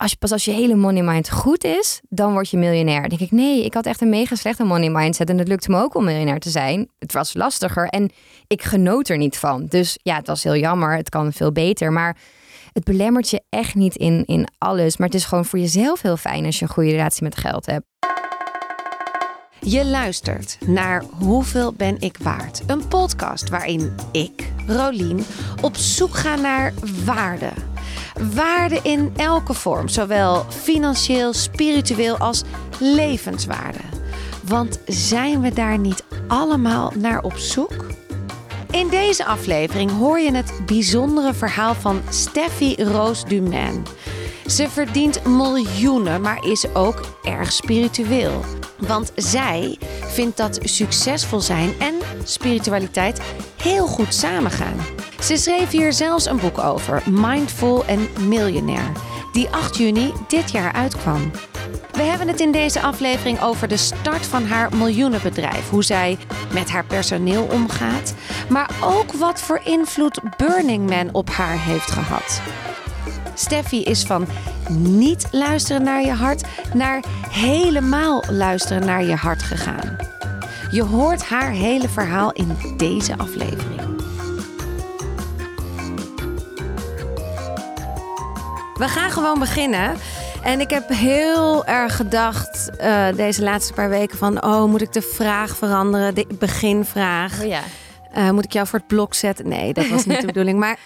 [0.00, 3.08] als je, pas als je hele money mind goed is, dan word je miljonair.
[3.08, 5.30] Denk ik, nee, ik had echt een mega slechte money mindset.
[5.30, 6.88] En het lukte me ook om miljonair te zijn.
[6.98, 8.10] Het was lastiger en
[8.46, 9.66] ik genoot er niet van.
[9.66, 10.96] Dus ja, het was heel jammer.
[10.96, 11.92] Het kan veel beter.
[11.92, 12.16] Maar
[12.72, 14.96] het belemmert je echt niet in, in alles.
[14.96, 17.66] Maar het is gewoon voor jezelf heel fijn als je een goede relatie met geld
[17.66, 17.84] hebt.
[19.60, 22.62] Je luistert naar Hoeveel ben ik waard?
[22.66, 25.24] Een podcast waarin ik, Rolien,
[25.62, 26.72] op zoek ga naar
[27.04, 27.69] waarde.
[28.34, 32.42] Waarde in elke vorm, zowel financieel, spiritueel als
[32.78, 33.78] levenswaarde.
[34.44, 37.86] Want zijn we daar niet allemaal naar op zoek?
[38.70, 43.82] In deze aflevering hoor je het bijzondere verhaal van Steffi Roos Dumain.
[44.50, 48.44] Ze verdient miljoenen, maar is ook erg spiritueel.
[48.78, 53.20] Want zij vindt dat succesvol zijn en spiritualiteit
[53.62, 54.76] heel goed samengaan.
[55.22, 58.92] Ze schreef hier zelfs een boek over, Mindful en Millionaire,
[59.32, 61.30] die 8 juni dit jaar uitkwam.
[61.92, 66.18] We hebben het in deze aflevering over de start van haar miljoenenbedrijf, hoe zij
[66.52, 68.14] met haar personeel omgaat,
[68.48, 72.40] maar ook wat voor invloed Burning Man op haar heeft gehad.
[73.34, 74.26] Steffi is van
[74.68, 79.96] niet luisteren naar je hart naar helemaal luisteren naar je hart gegaan.
[80.70, 83.80] Je hoort haar hele verhaal in deze aflevering.
[88.74, 89.96] We gaan gewoon beginnen.
[90.42, 94.44] En ik heb heel erg gedacht uh, deze laatste paar weken van...
[94.44, 97.40] oh, moet ik de vraag veranderen, de beginvraag?
[97.40, 97.60] Oh ja.
[98.16, 99.48] Uh, moet ik jou voor het blok zetten?
[99.48, 100.58] Nee, dat was niet de bedoeling.
[100.58, 100.78] Maar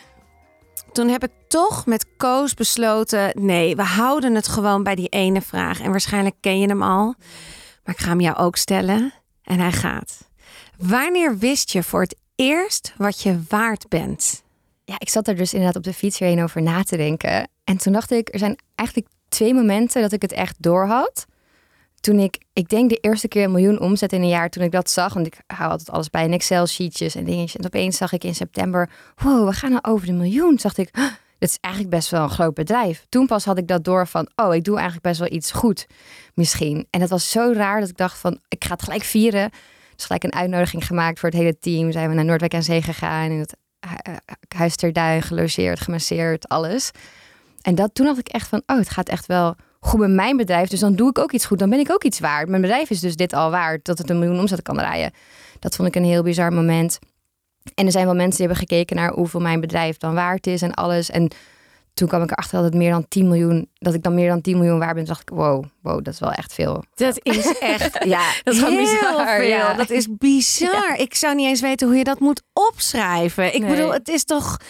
[0.94, 5.40] toen heb ik toch met Koos besloten: nee, we houden het gewoon bij die ene
[5.40, 5.80] vraag.
[5.80, 7.14] En waarschijnlijk ken je hem al.
[7.84, 9.12] Maar ik ga hem jou ook stellen.
[9.42, 10.28] En hij gaat.
[10.78, 14.42] Wanneer wist je voor het eerst wat je waard bent?
[14.84, 17.48] Ja, ik zat er dus inderdaad op de fiets heen over na te denken.
[17.64, 21.26] En toen dacht ik, er zijn eigenlijk twee momenten dat ik het echt door had.
[22.04, 24.70] Toen ik, ik denk de eerste keer een miljoen omzet in een jaar, toen ik
[24.70, 27.56] dat zag, want ik hou altijd alles bij in Excel-sheetjes en dingetjes.
[27.56, 30.58] En opeens zag ik in september, wow, we gaan nou over de miljoen.
[30.62, 30.90] Dacht ik,
[31.38, 33.06] dit is eigenlijk best wel een groot bedrijf.
[33.08, 35.86] Toen pas had ik dat door van, oh, ik doe eigenlijk best wel iets goed
[36.34, 36.86] misschien.
[36.90, 39.50] En dat was zo raar dat ik dacht van, ik ga het gelijk vieren.
[39.96, 41.92] Dus gelijk een uitnodiging gemaakt voor het hele team.
[41.92, 43.56] Zijn we naar Noordwijk aan Zee gegaan, in het
[44.56, 46.90] Huis ter Duin, gelogeerd, gemasseerd, alles.
[47.62, 50.36] En dat, toen dacht ik echt van, oh, het gaat echt wel goed met mijn
[50.36, 50.68] bedrijf.
[50.68, 51.58] Dus dan doe ik ook iets goed.
[51.58, 52.48] Dan ben ik ook iets waard.
[52.48, 55.12] Mijn bedrijf is dus dit al waard, dat het een miljoen omzet kan draaien.
[55.58, 56.98] Dat vond ik een heel bizar moment.
[57.74, 60.62] En er zijn wel mensen die hebben gekeken naar hoeveel mijn bedrijf dan waard is
[60.62, 61.10] en alles.
[61.10, 61.28] En
[61.94, 64.40] toen kwam ik erachter dat het meer dan 10 miljoen, dat ik dan meer dan
[64.40, 65.04] 10 miljoen waard ben.
[65.04, 66.84] dacht ik, wow, wow, dat is wel echt veel.
[66.94, 69.36] Dat is echt, ja, dat is gewoon bizar.
[69.36, 69.46] Veel.
[69.46, 69.74] Ja.
[69.74, 70.94] Dat is bizar.
[70.96, 73.54] Ik zou niet eens weten hoe je dat moet opschrijven.
[73.54, 74.60] Ik bedoel, het is toch,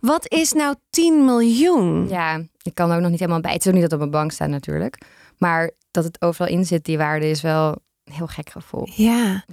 [0.00, 2.08] wat is nou 10 miljoen?
[2.08, 3.52] Ja, ik kan er ook nog niet helemaal bij.
[3.52, 4.98] Het is ook niet dat op mijn bank staat natuurlijk.
[5.38, 7.68] Maar dat het overal in zit, die waarde, is wel
[8.04, 8.88] een heel gek gevoel.
[8.94, 9.44] Ja.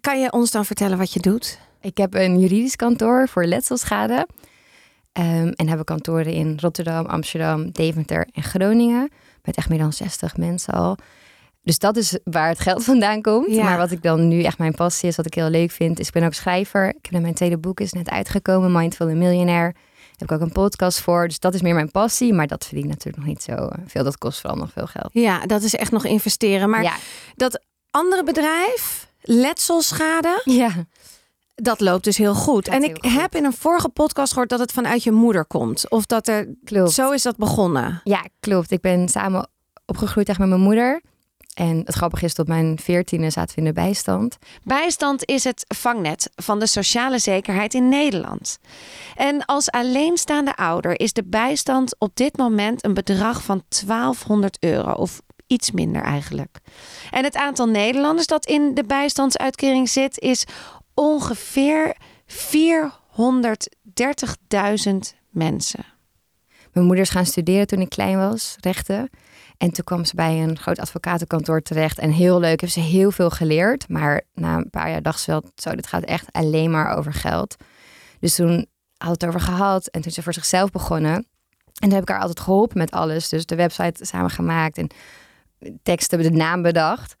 [0.00, 1.58] Kan je ons dan vertellen wat je doet?
[1.80, 4.26] Ik heb een juridisch kantoor voor letselschade.
[5.18, 9.10] Um, en hebben kantoren in Rotterdam, Amsterdam, Deventer en Groningen.
[9.42, 10.96] Met echt meer dan 60 mensen al.
[11.62, 13.56] Dus dat is waar het geld vandaan komt.
[13.56, 16.06] Maar wat ik dan nu echt mijn passie is, wat ik heel leuk vind, is
[16.06, 16.88] ik ben ook schrijver.
[16.88, 19.72] Ik heb mijn tweede boek is net uitgekomen, Mindful and Millionaire.
[19.72, 21.28] Daar heb ik ook een podcast voor.
[21.28, 22.32] Dus dat is meer mijn passie.
[22.32, 24.04] Maar dat verdient natuurlijk nog niet zo veel.
[24.04, 25.08] Dat kost vooral nog veel geld.
[25.12, 26.70] Ja, dat is echt nog investeren.
[26.70, 26.98] Maar
[27.36, 27.60] dat
[27.90, 30.42] andere bedrijf, letselschade.
[30.44, 30.70] Ja.
[31.62, 32.68] Dat loopt dus heel goed.
[32.68, 35.90] en ik heb in een vorige podcast gehoord dat het vanuit je moeder komt.
[35.90, 36.54] Of dat er.
[36.64, 36.92] Klopt.
[36.92, 38.00] Zo is dat begonnen.
[38.04, 38.70] Ja, klopt.
[38.70, 39.48] Ik ben samen
[39.86, 41.00] opgegroeid echt met mijn moeder.
[41.54, 44.36] En het grappige is, tot mijn veertiende zaten we in de bijstand.
[44.62, 48.58] Bijstand is het vangnet van de sociale zekerheid in Nederland.
[49.14, 54.92] En als alleenstaande ouder is de bijstand op dit moment een bedrag van 1200 euro.
[54.92, 56.58] Of iets minder eigenlijk.
[57.10, 60.44] En het aantal Nederlanders dat in de bijstandsuitkering zit, is
[61.00, 61.96] ongeveer
[62.26, 62.34] 430.000
[65.30, 65.84] mensen.
[66.72, 69.10] Mijn moeder is gaan studeren toen ik klein was, rechten.
[69.56, 71.98] En toen kwam ze bij een groot advocatenkantoor terecht.
[71.98, 73.88] En heel leuk, heeft ze heel veel geleerd.
[73.88, 77.12] Maar na een paar jaar dacht ze wel, zo, dit gaat echt alleen maar over
[77.12, 77.56] geld.
[78.18, 78.66] Dus toen
[78.96, 79.86] had het over gehad.
[79.86, 81.14] En toen ze voor zichzelf begonnen.
[81.14, 81.24] En
[81.88, 83.28] toen heb ik haar altijd geholpen met alles.
[83.28, 84.90] Dus de website samen gemaakt en
[85.82, 87.16] teksten, de naam bedacht.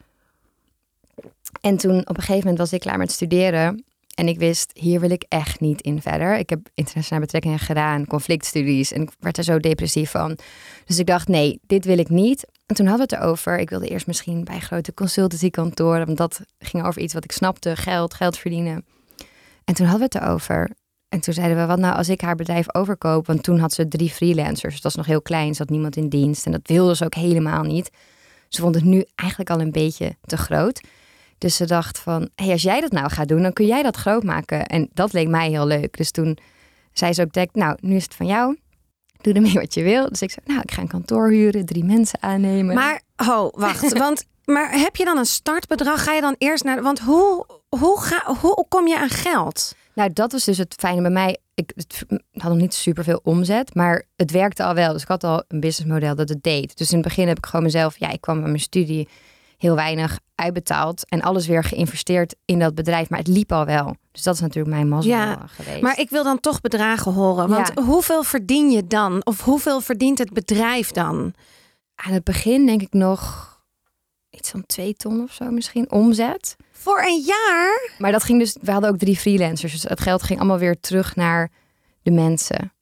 [1.60, 3.84] En toen op een gegeven moment was ik klaar met studeren.
[4.14, 6.38] En ik wist, hier wil ik echt niet in verder.
[6.38, 8.92] Ik heb internationale betrekkingen gedaan, conflictstudies.
[8.92, 10.38] En ik werd er zo depressief van.
[10.84, 12.46] Dus ik dacht, nee, dit wil ik niet.
[12.66, 13.58] En toen hadden we het erover.
[13.58, 16.06] Ik wilde eerst misschien bij grote consultancykantoren.
[16.06, 17.76] Want dat ging over iets wat ik snapte.
[17.76, 18.84] Geld, geld verdienen.
[19.64, 20.70] En toen hadden we het erover.
[21.08, 23.26] En toen zeiden we, wat nou als ik haar bedrijf overkoop?
[23.26, 24.74] Want toen had ze drie freelancers.
[24.74, 26.46] Dat was nog heel klein, ze had niemand in dienst.
[26.46, 27.90] En dat wilde ze ook helemaal niet.
[28.48, 30.80] Ze vond het nu eigenlijk al een beetje te groot.
[31.40, 33.96] Dus ze dacht van, hey, als jij dat nou gaat doen, dan kun jij dat
[33.96, 34.66] groot maken.
[34.66, 35.96] En dat leek mij heel leuk.
[35.96, 36.38] Dus toen
[36.92, 38.58] zei ze ook direct, nou, nu is het van jou.
[39.20, 40.08] Doe ermee wat je wil.
[40.08, 42.74] Dus ik zei, nou, ik ga een kantoor huren, drie mensen aannemen.
[42.74, 43.98] Maar, ho, wacht.
[43.98, 46.04] want, maar heb je dan een startbedrag?
[46.04, 46.82] Ga je dan eerst naar...
[46.82, 49.74] Want hoe, hoe, ga, hoe kom je aan geld?
[49.94, 51.38] Nou, dat was dus het fijne bij mij.
[51.54, 54.92] Ik het had nog niet superveel omzet, maar het werkte al wel.
[54.92, 56.76] Dus ik had al een businessmodel dat het deed.
[56.76, 59.08] Dus in het begin heb ik gewoon mezelf, ja, ik kwam met mijn studie
[59.60, 63.08] heel weinig uitbetaald en alles weer geïnvesteerd in dat bedrijf.
[63.10, 63.96] Maar het liep al wel.
[64.12, 65.80] Dus dat is natuurlijk mijn mazzel Ja, geweest.
[65.82, 67.48] Maar ik wil dan toch bedragen horen.
[67.48, 67.82] Want Ja.
[67.82, 69.24] hoeveel verdien je dan?
[69.24, 71.34] Of hoeveel verdient het bedrijf dan?
[72.06, 73.48] aan het begin denk ik nog
[74.30, 76.56] iets van twee ton of zo misschien omzet.
[76.72, 77.90] Voor een jaar?
[77.98, 79.72] Maar dat ging dus, we hadden ook drie freelancers.
[79.72, 81.50] Dus het geld ging allemaal weer terug naar
[82.02, 82.72] de mensen.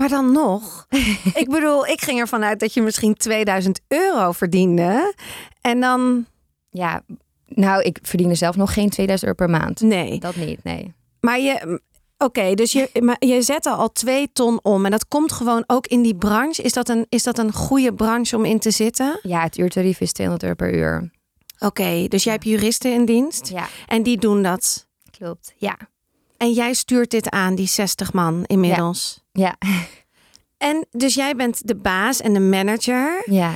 [0.00, 0.86] Maar dan nog.
[1.42, 5.14] ik bedoel, ik ging ervan uit dat je misschien 2000 euro verdiende.
[5.60, 6.26] En dan.
[6.70, 7.02] Ja,
[7.46, 9.80] nou, ik verdiende zelf nog geen 2000 euro per maand.
[9.80, 10.18] Nee.
[10.20, 10.94] Dat niet, nee.
[11.20, 11.80] Maar je.
[12.18, 14.84] Oké, dus je, maar je zette al twee ton om.
[14.84, 16.62] En dat komt gewoon ook in die branche.
[16.62, 19.18] Is dat een, is dat een goede branche om in te zitten?
[19.22, 21.10] Ja, het uurtarief is 200 euro per uur.
[21.58, 23.48] Oké, dus jij hebt juristen in dienst.
[23.48, 24.86] Ja, En die doen dat.
[25.18, 25.52] klopt.
[25.56, 25.76] Ja,
[26.36, 29.19] En jij stuurt dit aan, die 60 man inmiddels.
[29.32, 29.56] Ja,
[30.56, 33.22] En dus jij bent de baas en de manager.
[33.24, 33.52] ja.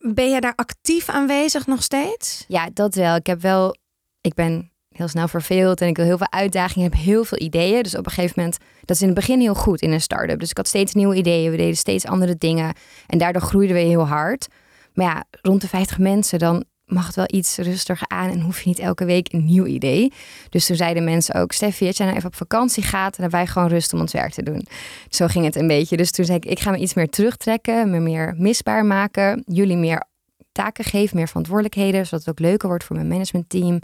[0.00, 2.44] Ben je daar actief aanwezig nog steeds?
[2.48, 3.16] Ja, dat wel.
[3.16, 3.76] Ik heb wel,
[4.20, 7.82] ik ben heel snel verveeld en ik wil heel veel uitdagingen, heb heel veel ideeën.
[7.82, 10.40] Dus op een gegeven moment, dat is in het begin heel goed in een start-up.
[10.40, 12.74] Dus ik had steeds nieuwe ideeën, we deden steeds andere dingen
[13.06, 14.48] en daardoor groeiden we heel hard.
[14.94, 18.68] Maar ja, rond de 50 mensen, dan mag wel iets rustiger aan en hoef je
[18.68, 20.12] niet elke week een nieuw idee.
[20.48, 23.38] Dus toen zeiden mensen ook, Steffi, als jij nou even op vakantie gaat, dan hebben
[23.38, 24.66] wij gewoon rust om ons werk te doen.
[25.08, 25.96] Zo ging het een beetje.
[25.96, 29.76] Dus toen zei ik, ik ga me iets meer terugtrekken, me meer misbaar maken, jullie
[29.76, 30.04] meer
[30.52, 33.78] taken geven, meer verantwoordelijkheden, zodat het ook leuker wordt voor mijn managementteam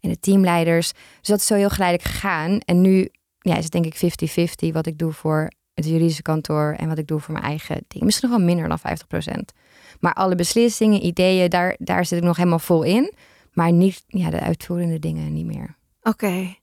[0.00, 0.92] en de teamleiders.
[0.92, 2.58] Dus dat is zo heel geleidelijk gegaan.
[2.58, 3.08] En nu
[3.38, 6.98] ja, is het denk ik 50-50 wat ik doe voor het juridische kantoor en wat
[6.98, 8.04] ik doe voor mijn eigen ding.
[8.04, 9.63] Misschien nog wel minder dan 50%.
[10.04, 13.12] Maar alle beslissingen, ideeën, daar, daar zit ik nog helemaal vol in.
[13.52, 15.76] Maar niet ja, de uitvoerende dingen niet meer.
[16.02, 16.54] Oké.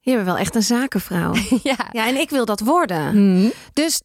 [0.00, 1.32] Je bent wel echt een zakenvrouw.
[1.62, 1.88] Ja.
[1.92, 3.06] ja, en ik wil dat worden.
[3.06, 3.48] Mhm.
[3.72, 4.02] Dus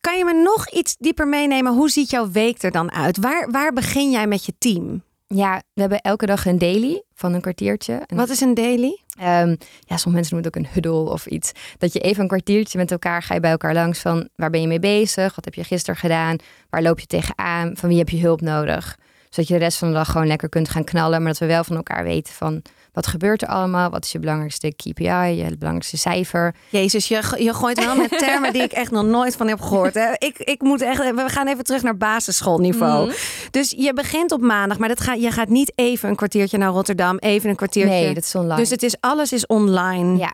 [0.00, 1.72] kan je me nog iets dieper meenemen?
[1.72, 3.18] Hoe ziet jouw week er dan uit?
[3.18, 5.02] Waar, waar begin jij met je team?
[5.26, 7.94] ja, we hebben elke dag een daily van een kwartiertje.
[8.06, 9.02] En Wat is een daily?
[9.18, 11.52] Ehm, ja, sommige mensen noemen het ook een huddle of iets.
[11.78, 14.60] Dat je even een kwartiertje met elkaar ga je bij elkaar langs van waar ben
[14.60, 15.34] je mee bezig?
[15.34, 16.36] Wat heb je gisteren gedaan?
[16.70, 17.76] Waar loop je tegenaan?
[17.76, 18.96] Van wie heb je hulp nodig?
[19.28, 21.22] Zodat je de rest van de dag gewoon lekker kunt gaan knallen.
[21.22, 22.62] Maar dat we wel van elkaar weten van
[22.94, 23.90] wat gebeurt er allemaal?
[23.90, 25.04] Wat is je belangrijkste KPI?
[25.04, 26.54] Je belangrijkste cijfer?
[26.68, 29.94] Jezus, je, je gooit wel met termen die ik echt nog nooit van heb gehoord.
[29.94, 30.12] Hè?
[30.18, 33.06] Ik, ik moet echt, we gaan even terug naar basisschoolniveau.
[33.06, 33.16] Mhm.
[33.50, 36.70] Dus je begint op maandag, maar dat ga, je gaat niet even een kwartiertje naar
[36.70, 37.94] Rotterdam, even een kwartiertje.
[37.94, 38.56] Nee, dat is online.
[38.56, 40.18] Dus het is, alles is online.
[40.18, 40.32] Ja.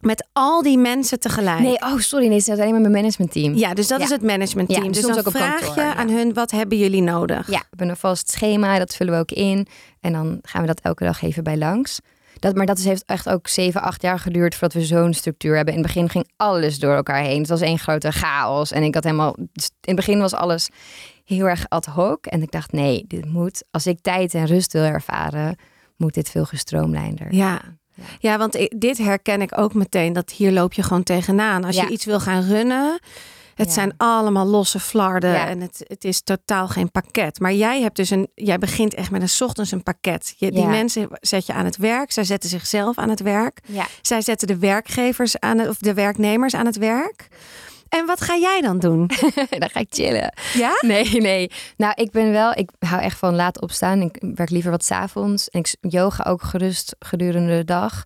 [0.00, 1.60] Met al die mensen tegelijk.
[1.60, 3.54] Nee, oh sorry, nee, het is alleen maar mijn managementteam.
[3.54, 4.04] Ja, dus dat Ja.
[4.04, 4.82] is het managementteam.
[4.82, 5.94] Ja, dus soms dan ook op vraag kantoor, je ja.
[5.94, 7.50] aan hun, wat hebben jullie nodig?
[7.50, 9.66] Ja, we hebben een vast schema, dat vullen we ook in.
[10.00, 11.98] En dan gaan we dat elke dag even bij langs.
[12.38, 15.56] Dat, maar dat is, heeft echt ook 7, 8 jaar geduurd voordat we zo'n structuur
[15.56, 15.74] hebben.
[15.74, 17.38] In het begin ging alles door elkaar heen.
[17.38, 18.72] Het was één grote chaos.
[18.72, 19.34] En ik had helemaal.
[19.36, 19.48] In
[19.80, 20.68] het begin was alles
[21.24, 22.26] heel erg ad hoc.
[22.26, 23.64] En ik dacht, nee, dit moet.
[23.70, 25.56] Als ik tijd en rust wil ervaren,
[25.96, 27.34] moet dit veel gestroomlijnder.
[27.34, 27.60] Ja.
[28.18, 30.12] Ja, want dit herken ik ook meteen.
[30.12, 31.64] Dat hier loop je gewoon tegenaan.
[31.64, 31.82] Als Ja.
[31.82, 33.00] je iets wil gaan runnen.
[33.54, 33.74] Het Ja.
[33.74, 35.46] zijn allemaal losse flarden Ja.
[35.48, 37.40] en het, het is totaal geen pakket.
[37.40, 40.34] Maar jij hebt dus een, jij begint echt met een ochtends een pakket.
[40.36, 40.68] Je, Die Ja.
[40.68, 42.12] mensen zet je aan het werk.
[42.12, 43.60] Zij zetten zichzelf aan het werk.
[44.02, 47.28] Zij zetten de werkgevers aan het, of de werknemers aan het werk.
[47.90, 49.06] En wat ga jij dan doen?
[49.58, 50.32] dan ga ik chillen.
[50.54, 50.72] Ja?
[50.80, 51.50] Nee, nee.
[51.76, 54.00] Nou, ik ben wel, ik hou echt van laat opstaan.
[54.00, 55.48] Ik werk liever wat 's avonds.
[55.48, 58.02] En ik yoga ook gerust gedurende de dag.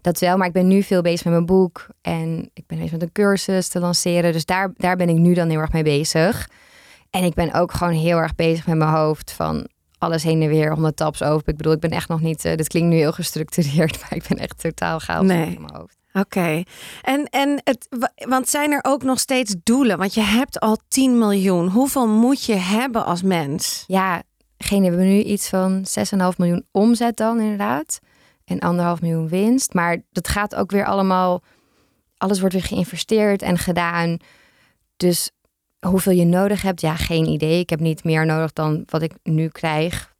[0.00, 1.86] Dat wel, maar ik ben nu veel bezig met mijn boek.
[2.00, 4.32] En ik ben bezig met een cursus te lanceren.
[4.32, 6.48] Dus daar, daar ben ik nu dan heel erg mee bezig.
[7.10, 10.48] En ik ben ook gewoon heel erg bezig met mijn hoofd van alles heen en
[10.48, 11.48] weer, honderd taps over.
[11.48, 14.24] Ik bedoel, ik ben echt nog niet, eh, dit klinkt nu heel gestructureerd, maar ik
[14.28, 15.54] ben echt totaal chaos Nee.
[15.54, 15.96] in mijn hoofd.
[16.12, 16.62] Oké.
[17.02, 19.98] En, en het, wa- want zijn er ook nog steeds doelen?
[19.98, 21.68] Want je hebt al 10 miljoen.
[21.68, 23.84] Hoeveel moet je hebben als mens?
[23.86, 24.22] Ja,
[24.58, 25.84] geen hebben we nu iets van
[26.32, 27.98] 6,5 miljoen omzet dan inderdaad.
[28.44, 29.74] En anderhalf miljoen winst.
[29.74, 31.42] Maar dat gaat ook weer allemaal...
[32.16, 34.16] Alles wordt weer geïnvesteerd en gedaan.
[34.96, 35.30] Dus
[35.86, 37.60] hoeveel je nodig hebt, ja, geen idee.
[37.60, 40.14] Ik heb niet meer nodig dan wat ik nu krijg.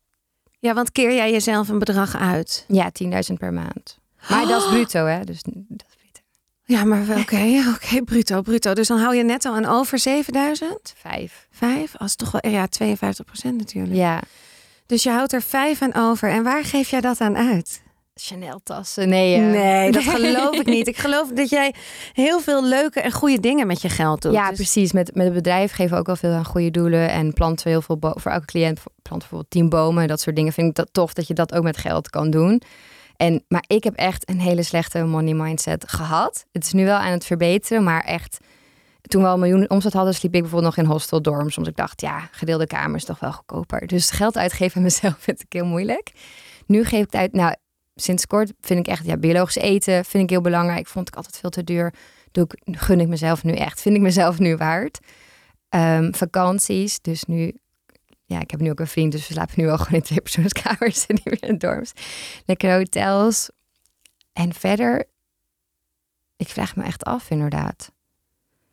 [0.58, 2.64] Ja, want keer jij jezelf een bedrag uit?
[2.68, 3.98] Ja, 10.000 per maand.
[4.28, 5.24] Maar dat is bruto, hè?
[5.24, 5.54] Dus dat
[5.88, 6.20] is bruto.
[6.64, 8.72] Ja, maar oké, oké, bruto, bruto.
[8.74, 10.94] Dus dan hou je netto aan over 7000?
[10.96, 11.46] Vijf.
[11.50, 11.96] Vijf?
[11.96, 13.94] Als toch wel, ja, 52 procent natuurlijk.
[13.96, 14.20] Ja.
[14.86, 16.30] Dus je houdt er vijf aan over.
[16.30, 17.82] En waar geef jij dat aan uit?
[18.14, 19.08] Chanel tassen.
[19.08, 20.86] Nee, eh, Nee, dat geloof ik niet.
[20.88, 21.74] Ik geloof dat jij
[22.12, 24.32] heel veel leuke en goede dingen met je geld doet.
[24.32, 24.92] Ja, Dus- precies.
[24.92, 27.10] Met, met het bedrijf geven we ook wel veel aan goede doelen.
[27.10, 28.74] En planten we heel veel voor elke cliënt.
[28.82, 30.08] Planten bijvoorbeeld tien bomen.
[30.08, 30.52] Dat soort dingen.
[30.52, 32.62] Vind ik dat tof dat je dat ook met geld kan doen.
[33.22, 36.46] En, maar ik heb echt een hele slechte money mindset gehad.
[36.52, 37.84] Het is nu wel aan het verbeteren.
[37.84, 38.38] Maar echt,
[39.02, 41.54] toen we al een miljoen omzet hadden, sliep ik bijvoorbeeld nog in hostel dorms.
[41.54, 43.86] Soms ik dacht, ja, gedeelde kamer is toch wel goedkoper.
[43.86, 46.12] Dus geld uitgeven aan mezelf vind ik heel moeilijk.
[46.66, 47.32] Nu geef ik uit.
[47.32, 47.54] Nou,
[47.94, 50.86] sinds kort vind ik echt, ja, biologisch eten vind ik heel belangrijk.
[50.86, 51.94] Vond ik altijd veel te duur.
[52.32, 53.80] Doe ik, gun ik mezelf nu echt.
[53.80, 54.98] Vind ik mezelf nu waard.
[55.68, 57.56] Ehm, vakanties, dus nu...
[58.32, 60.20] Ja, ik heb nu ook een vriend, dus we slapen nu wel gewoon in twee
[60.20, 61.92] persoonskamers en niet meer in dorms.
[62.46, 63.50] Lekker hotels.
[64.32, 65.04] En verder,
[66.36, 67.90] ik vraag me echt af inderdaad.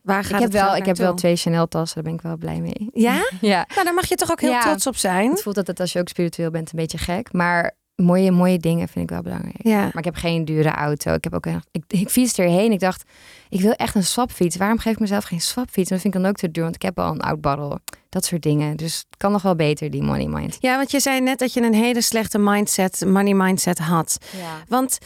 [0.01, 2.21] Waar gaat Ik heb, het wel, ik heb wel twee Chanel tassen, daar ben ik
[2.21, 2.89] wel blij mee.
[2.93, 3.29] Ja?
[3.41, 3.65] Ja.
[3.69, 4.61] Nou, daar mag je toch ook heel Ja.
[4.61, 5.29] trots op zijn.
[5.29, 7.33] Het voelt altijd als je ook spiritueel bent een beetje gek.
[7.33, 9.63] Maar mooie, mooie dingen vind ik wel belangrijk.
[9.67, 9.79] Ja.
[9.81, 11.13] Maar ik heb geen dure auto.
[11.13, 12.71] Ik heb ook een, ik, ik fiets erheen.
[12.71, 13.03] Ik dacht,
[13.49, 14.57] ik wil echt een swapfiets.
[14.57, 15.89] Waarom geef ik mezelf geen swapfiets?
[15.89, 17.79] Dat vind ik dan ook te duur, want ik heb al een oud barrel.
[18.09, 18.77] Dat soort dingen.
[18.77, 20.57] Dus het kan nog wel beter, die money mind.
[20.59, 24.17] ja, want je zei net dat je een hele slechte mindset, money mindset had.
[24.37, 24.63] Ja.
[24.67, 24.97] Want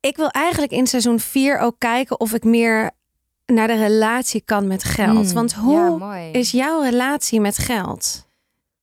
[0.00, 2.90] ik wil eigenlijk in seizoen 4 ook kijken of ik meer
[3.46, 5.32] naar de relatie kan met geld.
[5.32, 5.98] Want hoe Hmm.
[5.98, 6.30] ja, mooi.
[6.30, 8.26] is jouw relatie met geld?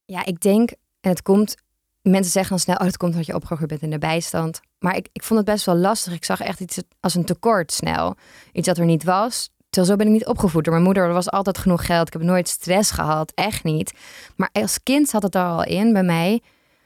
[0.06, 1.56] Ja, ik denk, en het komt,
[2.02, 4.60] mensen zeggen dan snel, oh, dat komt omdat je opgegroeid bent in de bijstand.
[4.80, 6.14] Maar ik, ik vond het best wel lastig.
[6.14, 8.16] Ik zag echt iets als een tekort snel.
[8.52, 9.50] Iets dat er niet was.
[9.76, 11.04] Terwijl zo ben ik niet opgevoed door mijn moeder.
[11.04, 12.08] Er was altijd genoeg geld.
[12.08, 13.94] Ik heb nooit stress gehad, echt niet.
[14.36, 16.42] Maar als kind zat het er al in bij mij.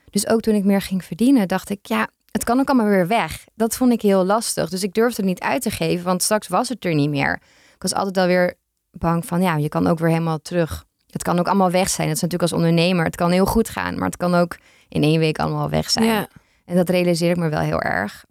[0.09, 3.07] Dus ook toen ik meer ging verdienen, dacht ik, ja, het kan ook allemaal weer
[3.07, 3.45] weg.
[3.55, 4.69] Dat vond ik heel lastig.
[4.69, 7.33] Dus ik durfde het niet uit te geven, want straks was het er niet meer.
[7.75, 8.53] Ik was altijd alweer
[8.91, 10.85] bang van, ja, je kan ook weer helemaal terug.
[11.09, 12.07] Het kan ook allemaal weg zijn.
[12.07, 13.05] Dat is natuurlijk als ondernemer.
[13.05, 16.05] Het kan heel goed gaan, maar het kan ook in één week allemaal weg zijn.
[16.05, 16.27] Ja.
[16.65, 18.25] En dat realiseer ik me wel heel erg.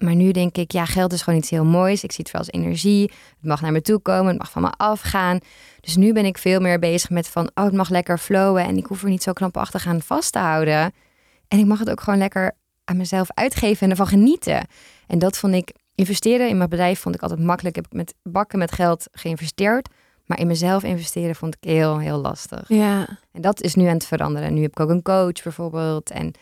[0.00, 2.02] Maar nu denk ik, ja, geld is gewoon iets heel moois.
[2.02, 3.02] Ik zie het wel als energie.
[3.02, 5.38] Het mag naar me toe komen, het mag van me afgaan.
[5.80, 8.64] Dus nu ben ik veel meer bezig met van, oh, het mag lekker flowen.
[8.64, 10.92] En ik hoef er niet zo krampachtig aan vast te houden.
[11.48, 12.52] En ik mag het ook gewoon lekker
[12.84, 14.66] aan mezelf uitgeven en ervan genieten.
[15.06, 17.76] En dat vond ik, investeren in mijn bedrijf vond ik altijd makkelijk.
[17.76, 19.88] Heb ik met bakken met geld geïnvesteerd.
[20.26, 22.68] Maar in mezelf investeren vond ik heel, heel lastig.
[22.68, 23.18] Ja.
[23.32, 24.54] En dat is nu aan het veranderen.
[24.54, 26.10] Nu heb ik ook een coach bijvoorbeeld.
[26.10, 26.32] En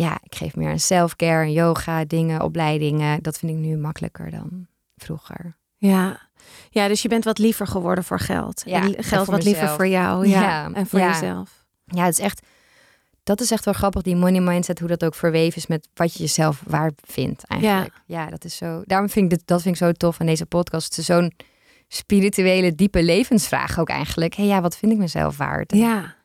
[0.00, 3.22] ja, ik geef meer aan self-care, en yoga, dingen, opleidingen.
[3.22, 4.66] Dat vind ik nu makkelijker dan
[4.96, 5.56] vroeger.
[5.76, 6.28] Ja.
[6.70, 8.62] Ja, dus je bent wat liever geworden voor geld.
[8.66, 10.26] Ja, en geld wat liever voor jou.
[10.28, 10.40] Ja.
[10.40, 11.10] Ja, En voor ja.
[11.10, 11.64] jezelf.
[11.84, 12.46] Ja, het is echt,
[13.22, 16.12] dat is echt wel grappig, die money mindset, hoe dat ook verweven is met wat
[16.12, 17.94] je jezelf waard vindt eigenlijk.
[18.06, 18.82] Ja, dat is zo.
[18.84, 20.94] Daarom vind ik dit, dat vind ik zo tof aan deze podcast.
[20.94, 21.32] Zo'n
[21.88, 24.34] spirituele, diepe levensvraag ook eigenlijk.
[24.34, 25.72] Hé, ja, wat vind ik mezelf waard?
[25.72, 26.18] Ja.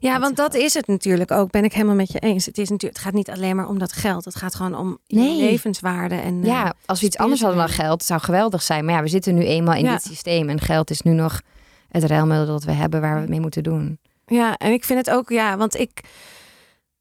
[0.00, 1.50] Ja, want dat is het natuurlijk ook.
[1.50, 2.46] Ben ik helemaal met je eens.
[2.46, 4.24] Het, is natuurlijk, het gaat niet alleen maar om dat geld.
[4.24, 5.40] Het gaat gewoon om Nee.
[5.40, 6.14] levenswaarde.
[6.14, 8.84] En, eh, Ja, als we iets anders hadden dan geld, het zou geweldig zijn.
[8.84, 9.92] Maar ja, we zitten nu eenmaal in Ja.
[9.92, 10.48] dit systeem.
[10.48, 11.40] En geld is nu nog
[11.88, 13.98] het ruilmiddel dat we hebben waar we het mee moeten doen.
[14.26, 16.00] Ja, en ik vind het ook, ja, want ik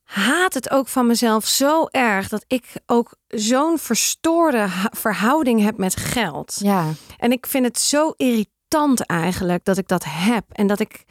[0.03, 5.95] haat het ook van mezelf zo erg dat ik ook zo'n verstoorde verhouding heb met
[5.95, 6.57] geld.
[6.59, 6.85] Ja,
[7.17, 10.43] En ik vind het zo irritant eigenlijk dat ik dat heb.
[10.51, 11.03] En dat ik.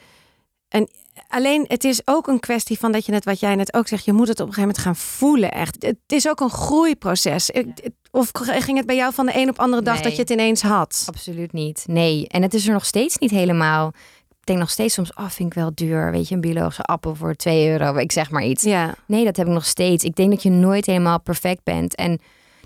[0.69, 0.89] En
[1.27, 4.05] alleen het is ook een kwestie van dat je net wat jij net ook zegt.
[4.05, 5.51] Je moet het op een gegeven moment gaan voelen.
[5.51, 5.83] Echt.
[5.83, 7.49] Het is ook een groeiproces.
[7.49, 10.03] Ik- Of ging het bij jou van de een op andere dag Nee.
[10.03, 11.03] dat je het ineens had?
[11.05, 11.83] absoluut niet.
[11.87, 13.87] Nee, en het is er nog steeds niet helemaal.
[14.29, 16.11] Ik denk nog steeds soms, oh, vind ik wel duur.
[16.11, 17.95] Weet je, een biologische appel voor 2 euro.
[17.95, 18.63] Ik zeg maar iets.
[18.63, 18.95] Ja.
[19.07, 20.03] Nee, dat heb ik nog steeds.
[20.03, 21.95] Ik denk dat je nooit helemaal perfect bent.
[21.95, 22.19] En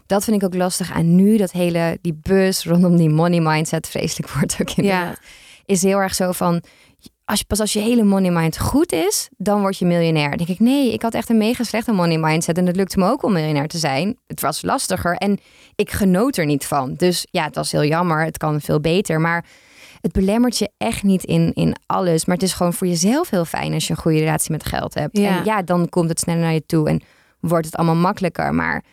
[0.06, 1.38] dat vind ik ook lastig aan nu.
[1.38, 5.20] Dat hele, die bus rondom die money mindset, vreselijk wordt ook inderdaad.
[5.66, 6.62] Is heel erg zo van,
[7.26, 10.30] als je, pas als je hele money mind goed is, dan word je miljonair.
[10.30, 12.58] Dan denk ik, nee, ik had echt een mega slechte money mindset.
[12.58, 14.18] En het lukte me ook om miljonair te zijn.
[14.28, 15.40] Het was lastiger en
[15.76, 16.94] ik genoot er niet van.
[16.94, 18.24] Dus ja, het was heel jammer.
[18.24, 19.22] Het kan veel beter.
[19.22, 19.46] Maar
[20.02, 22.26] het belemmert je echt niet in, in alles.
[22.26, 24.94] Maar het is gewoon voor jezelf heel fijn als je een goede relatie met geld
[24.94, 25.18] hebt.
[25.18, 25.38] Ja.
[25.38, 27.02] En ja, dan komt het sneller naar je toe en
[27.40, 28.54] wordt het allemaal makkelijker.
[28.54, 28.84] Maar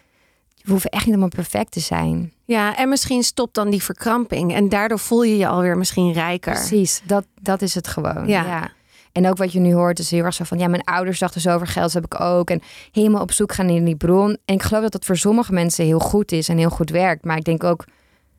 [0.62, 2.32] we hoeven echt niet allemaal perfect te zijn.
[2.44, 4.54] ja, en misschien stopt dan die verkramping.
[4.54, 6.52] En daardoor voel je je alweer misschien rijker.
[6.52, 8.26] Precies, dat, dat is het gewoon.
[8.26, 8.44] Ja.
[8.44, 8.70] Ja.
[9.12, 10.58] En ook wat je nu hoort is heel erg zo van...
[10.58, 12.50] ja, mijn ouders dachten zo over geld, dat heb ik ook.
[12.50, 12.60] En
[12.92, 14.38] helemaal op zoek gaan in die bron.
[14.44, 17.24] En ik geloof dat dat voor sommige mensen heel goed is en heel goed werkt.
[17.24, 17.84] Maar ik denk ook,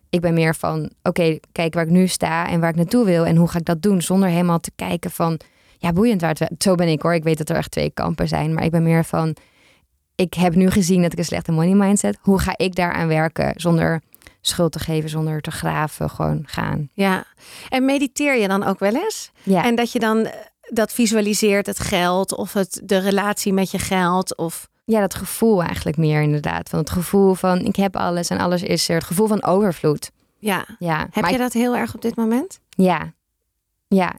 [0.10, 0.92] ik ben meer van...
[1.04, 3.26] oké, kijk waar ik nu sta en waar ik naartoe wil...
[3.26, 5.40] en hoe ga ik dat doen zonder helemaal te kijken van...
[5.78, 6.64] ja, boeiend waar het...
[6.64, 7.14] Zo ben ik hoor.
[7.14, 8.54] Ik weet dat er echt twee kampen zijn.
[8.54, 9.36] Maar ik ben meer van...
[10.16, 12.18] ik heb nu gezien dat ik een slechte money mindset...
[12.22, 14.02] hoe ga ik daaraan werken zonder
[14.42, 16.10] schuld te geven, zonder te graven.
[16.10, 16.90] Gewoon gaan.
[16.94, 17.24] Ja.
[17.70, 19.32] En mediteer je dan ook wel eens?
[19.44, 20.32] Ja, En dat je dan eh,
[20.70, 24.38] dat visualiseert, het geld of het, de relatie met je geld.
[24.38, 24.68] Of...
[24.86, 26.70] ja, dat gevoel eigenlijk meer inderdaad.
[26.70, 28.96] Van het gevoel van ik heb alles en alles is er.
[28.96, 30.12] Het gevoel van overvloed.
[30.40, 30.66] Ja.
[30.80, 32.60] Ja, Heb maar je ik- dat heel erg op dit moment?
[32.70, 33.14] Ja.
[33.88, 34.14] Ja.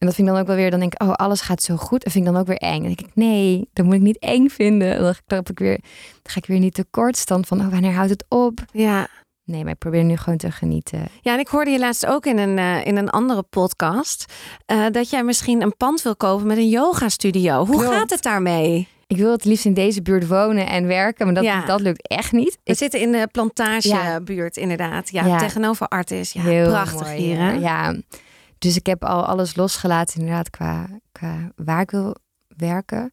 [0.00, 1.76] En dat vind ik dan ook wel weer, dan denk ik, oh, alles gaat zo
[1.76, 2.04] goed.
[2.04, 2.78] En vind ik dan ook weer eng.
[2.78, 5.00] Dan denk ik, nee, dat moet ik niet eng vinden.
[5.00, 5.78] Dan trap ik weer,
[6.22, 8.60] dan ga ik weer niet tekort stand van, oh, wanneer houdt het op?
[8.72, 9.08] Ja.
[9.44, 11.04] Nee, maar ik probeer nu gewoon te genieten.
[11.20, 14.32] Ja, en ik hoorde je laatst ook in een, eh, in een andere podcast
[14.66, 17.66] eh, dat jij misschien een pand wil kopen met een yoga studio.
[17.66, 17.94] Hoe Klopt.
[17.96, 18.88] gaat het daarmee?
[19.06, 21.64] Ik wil het liefst in deze buurt wonen en werken, maar dat, Ja.
[21.64, 22.58] dat lukt echt niet.
[22.64, 25.10] We Ik, zitten in de plantagebuurt inderdaad.
[25.10, 25.38] Ja, Ja.
[25.38, 26.32] tegenover Artis.
[26.32, 27.52] Ja, heel prachtig mooi, hier hè?
[27.52, 27.94] Ja.
[28.60, 32.16] Dus ik heb al alles losgelaten inderdaad qua, qua waar ik wil
[32.56, 33.12] werken.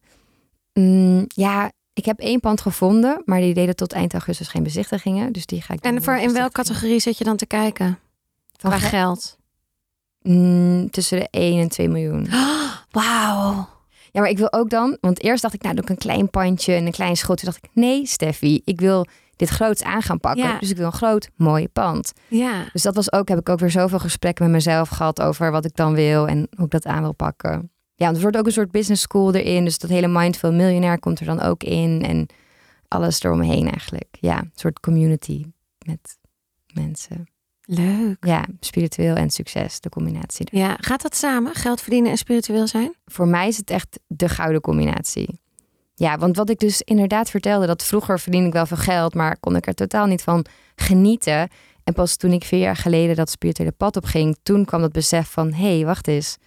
[0.73, 5.33] Mm, ja, ik heb één pand gevonden, maar die deden tot eind augustus geen bezichtigingen.
[5.33, 7.99] Dus die ga ik En voor in welke categorie zit je dan te kijken?
[8.57, 9.37] Van Qua ge- geld.
[10.21, 12.27] Mm, tussen de 1 en 2 miljoen.
[12.91, 13.69] Wauw.
[14.11, 16.29] Ja, maar ik wil ook dan, want eerst dacht ik, nou doe ik een klein
[16.29, 17.37] pandje en een klein schot.
[17.37, 19.05] Toen dacht ik, nee Steffi, ik wil
[19.37, 20.43] dit groots aan gaan pakken.
[20.43, 20.59] Ja.
[20.59, 22.13] Dus ik wil een groot, mooi pand.
[22.27, 22.65] Ja.
[22.73, 25.65] Dus dat was ook, heb ik ook weer zoveel gesprekken met mezelf gehad over wat
[25.65, 27.71] ik dan wil en hoe ik dat aan wil pakken.
[27.95, 29.63] Ja, want er wordt ook een soort business school erin.
[29.63, 32.03] Dus dat hele Mindful Miljonair komt er dan ook in.
[32.03, 32.27] En
[32.87, 34.17] alles eromheen eigenlijk.
[34.19, 35.45] Ja, een soort community
[35.85, 36.17] met
[36.73, 37.27] mensen.
[37.61, 38.25] Leuk.
[38.25, 40.47] Ja, spiritueel en succes, de combinatie.
[40.51, 41.55] Ja, gaat dat samen?
[41.55, 42.95] Geld verdienen en spiritueel zijn?
[43.05, 45.39] Voor mij is het echt de gouden combinatie.
[45.99, 49.37] Ja, want wat ik dus inderdaad vertelde, dat vroeger verdiende ik wel veel geld, maar
[49.39, 51.49] kon ik er totaal niet van genieten.
[51.83, 54.91] En pas toen ik vier jaar geleden dat spirituele pad op ging, toen kwam dat
[54.91, 56.37] besef van, hé, hey, wacht eens.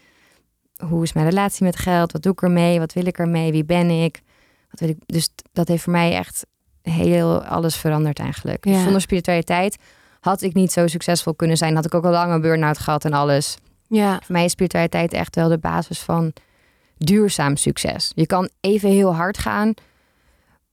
[0.89, 2.13] Hoe is mijn relatie met geld?
[2.13, 2.79] Wat doe ik ermee?
[2.79, 3.53] Wat wil ik ermee?
[3.53, 4.23] Wie ben ik?
[4.71, 4.97] Wat wil ik?
[5.07, 6.47] Dus dat heeft voor mij echt
[6.83, 8.63] heel alles veranderd eigenlijk.
[8.63, 8.83] Dus.
[8.83, 9.77] Zonder spiritualiteit
[10.21, 11.75] had ik niet zo succesvol kunnen zijn.
[11.75, 13.57] Had ik ook al lang een burn-out gehad en alles.
[13.89, 14.21] Ja.
[14.23, 16.33] Voor mij is spiritualiteit echt wel de basis van
[17.05, 18.13] duurzaam succes.
[18.15, 19.75] Je kan even heel hard gaan,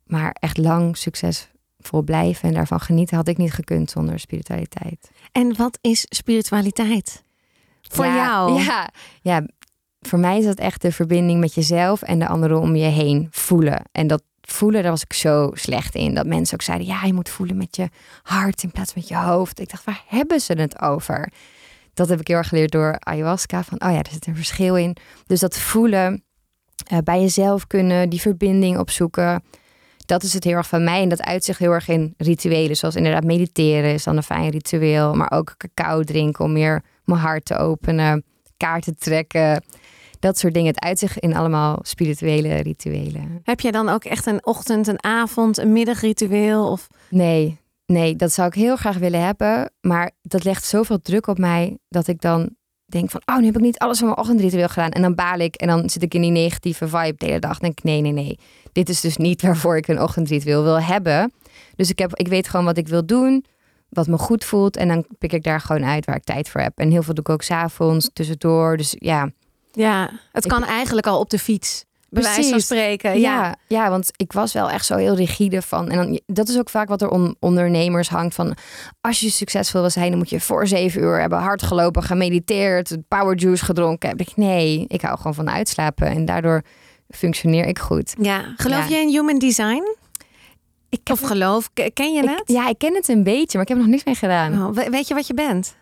[0.06, 5.12] maar echt lang succesvol blijven en daarvan genieten had ik niet gekund zonder spiritualiteit.
[5.32, 7.24] En wat is spiritualiteit?
[7.82, 8.62] Voor Ja, jou?
[8.64, 8.90] Ja,
[9.22, 9.46] ja,
[10.02, 13.28] voor mij is dat echt de verbinding met jezelf en de anderen om je heen
[13.32, 13.82] voelen.
[13.92, 16.14] En dat voelen, daar was ik zo slecht in.
[16.14, 17.90] Dat mensen ook zeiden, ja, je moet voelen met je
[18.24, 19.60] hart in plaats van met je hoofd.
[19.60, 21.32] Ik dacht, waar hebben ze het over?
[21.94, 23.64] Dat heb ik heel erg geleerd door ayahuasca.
[23.64, 24.96] Van, oh ja, er zit een verschil in.
[25.26, 26.24] Dus dat voelen,
[26.86, 29.44] eh, bij jezelf kunnen, die verbinding opzoeken.
[30.06, 31.02] Dat is het heel erg van mij.
[31.02, 32.76] En dat uitzicht heel erg in rituelen.
[32.76, 35.14] Zoals inderdaad mediteren is dan een fijn ritueel.
[35.14, 38.24] Maar ook cacao drinken om meer mijn hart te openen.
[38.58, 39.64] Kaarten trekken.
[40.20, 40.74] Dat soort dingen.
[40.74, 43.40] Het uitzicht in allemaal spirituele rituelen.
[43.44, 46.72] Heb jij dan ook echt een ochtend, een avond, een middagritueel?
[46.72, 46.88] Of...
[47.10, 49.72] Nee, nee, dat zou ik heel graag willen hebben.
[49.82, 52.56] Maar dat legt zoveel druk op mij dat ik dan
[52.92, 53.22] denk van...
[53.26, 54.90] oh, nu heb ik niet alles van mijn ochtendritueel gedaan.
[54.92, 57.52] En dan baal ik en dan zit ik in die negatieve vibe de hele dag.
[57.52, 58.40] Dan denk ik, nee, nee, nee.
[58.72, 61.32] Dit is dus niet waarvoor ik een ochtendritueel wil hebben.
[61.76, 63.46] Dus ik, heb, ik weet gewoon wat ik wil doen,
[63.90, 64.78] wat me goed voelt.
[64.78, 66.78] En dan pik ik daar gewoon uit waar ik tijd voor heb.
[66.78, 68.78] En heel veel doe ik ook s'avonds, tussendoor.
[68.78, 69.30] Dus ja,
[69.72, 71.86] Ja, het Ik- kan eigenlijk al op de fiets.
[72.10, 72.66] Bij wijze van Precies.
[72.66, 73.20] spreken.
[73.20, 73.56] Ja, Ja.
[73.68, 75.90] ja, want ik was wel echt zo heel rigide van.
[75.90, 78.36] En dan, dat is ook vaak wat er om ondernemers hangt.
[78.36, 78.56] Van
[79.02, 82.98] als je succesvol wil zijn, dan moet je voor zeven uur hebben hard gelopen, gemediteerd,
[83.08, 84.10] power juice gedronken.
[84.10, 86.62] Heb ik nee, ik hou gewoon van uitslapen en daardoor
[87.10, 88.14] functioneer ik goed.
[88.22, 88.54] ja.
[88.58, 88.96] Geloof Ja.
[88.96, 89.96] je in human design?
[90.90, 92.42] Ik Of geloof, ken je ik- het?
[92.46, 94.54] ja, ik ken het een beetje, maar ik heb er nog niks mee gedaan.
[94.68, 95.76] Oh, we- weet je wat je bent?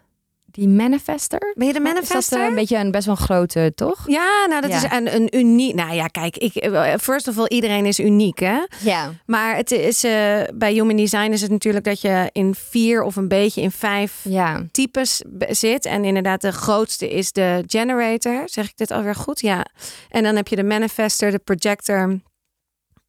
[0.56, 1.54] Die manifester.
[1.56, 2.40] Ben je de Is dat manifester?
[2.42, 4.04] eh, een beetje een best wel een grote, toch?
[4.08, 4.76] Ja, nou dat Ja.
[4.78, 5.76] is een, een uniek.
[5.76, 8.58] Nou ja, kijk, ik, eh, first of all, iedereen is uniek, hè?
[8.80, 9.12] Ja.
[9.26, 13.16] Maar het is eh, bij Human Design is het natuurlijk dat je in vier of
[13.16, 14.64] een beetje in vijf Ja.
[14.72, 15.86] types zit.
[15.86, 18.42] En inderdaad, de grootste is de generator.
[18.46, 19.40] Zeg ik dit alweer goed?
[19.42, 19.66] Ja.
[20.10, 22.20] En dan heb je de manifester, de projector.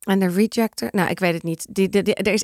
[0.07, 0.89] En de rejector?
[0.93, 1.67] Nou, ik weet het niet.
[1.71, 2.43] Die, die, die- er is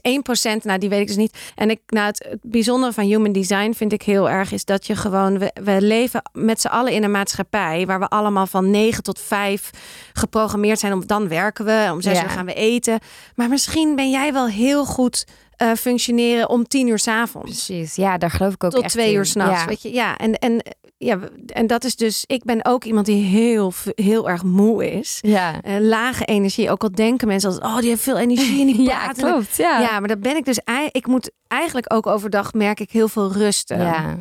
[0.58, 1.38] 1%, nou die weet ik dus niet.
[1.54, 4.52] En ik, nou, het, het bijzondere van human design vind ik heel erg...
[4.52, 5.38] is dat je gewoon...
[5.38, 7.86] We, we leven met z'n allen in een maatschappij...
[7.86, 9.70] waar we allemaal van 9 tot 5
[10.12, 10.92] geprogrammeerd zijn.
[10.92, 12.22] Om, dan werken we, om 6 Ja.
[12.24, 12.98] uur gaan we eten.
[13.34, 17.94] Maar misschien ben jij wel heel goed eh, functioneren om 10 uur s'avonds Precies.
[17.94, 19.14] Ja, daar geloof ik ook tot echt twee in.
[19.16, 19.60] uur s'nachts.
[19.60, 19.66] Ja.
[19.66, 20.16] Weet je, ja.
[20.16, 20.62] En, en,
[21.04, 25.18] ja, en dat is dus, ik ben ook iemand die heel, heel erg moe is.
[25.20, 25.60] Ja.
[25.62, 26.70] Eh, lage energie.
[26.70, 29.16] Ook al denken mensen altijd, oh, die heeft veel energie in die Ja, plaat.
[29.16, 29.56] klopt.
[29.56, 29.80] Ja.
[29.80, 30.60] Ja, maar dat ben ik dus.
[30.90, 33.78] Ik moet eigenlijk ook overdag merk ik heel veel rusten.
[33.78, 34.16] ja.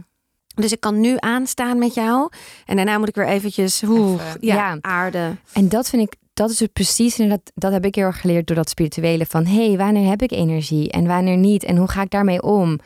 [0.56, 2.30] Dus ik kan nu aanstaan met jou.
[2.66, 4.78] En daarna moet ik weer eventjes hoe, Even, ja, ja.
[4.82, 5.36] aarde.
[5.54, 7.20] En dat vind ik, dat is het precies.
[7.20, 9.26] En dat, dat heb ik heel erg geleerd door dat spirituele.
[9.26, 11.64] Van hé, hey, wanneer heb ik energie en wanneer niet?
[11.64, 12.80] En hoe ga ik daarmee om?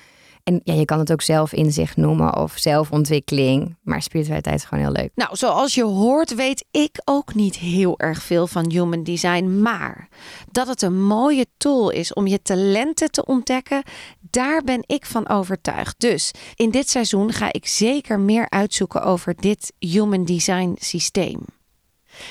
[0.45, 3.75] En ja, je kan het ook zelf inzicht noemen of zelfontwikkeling.
[3.81, 5.11] Maar spiritualiteit is gewoon heel leuk.
[5.15, 9.61] Nou, zoals je hoort, weet ik ook niet heel erg veel van human design.
[9.61, 10.07] Maar
[10.51, 13.83] dat het een mooie tool is om je talenten te ontdekken,
[14.19, 15.99] daar ben ik van overtuigd.
[15.99, 21.45] Dus in dit seizoen ga ik zeker meer uitzoeken over dit human design systeem.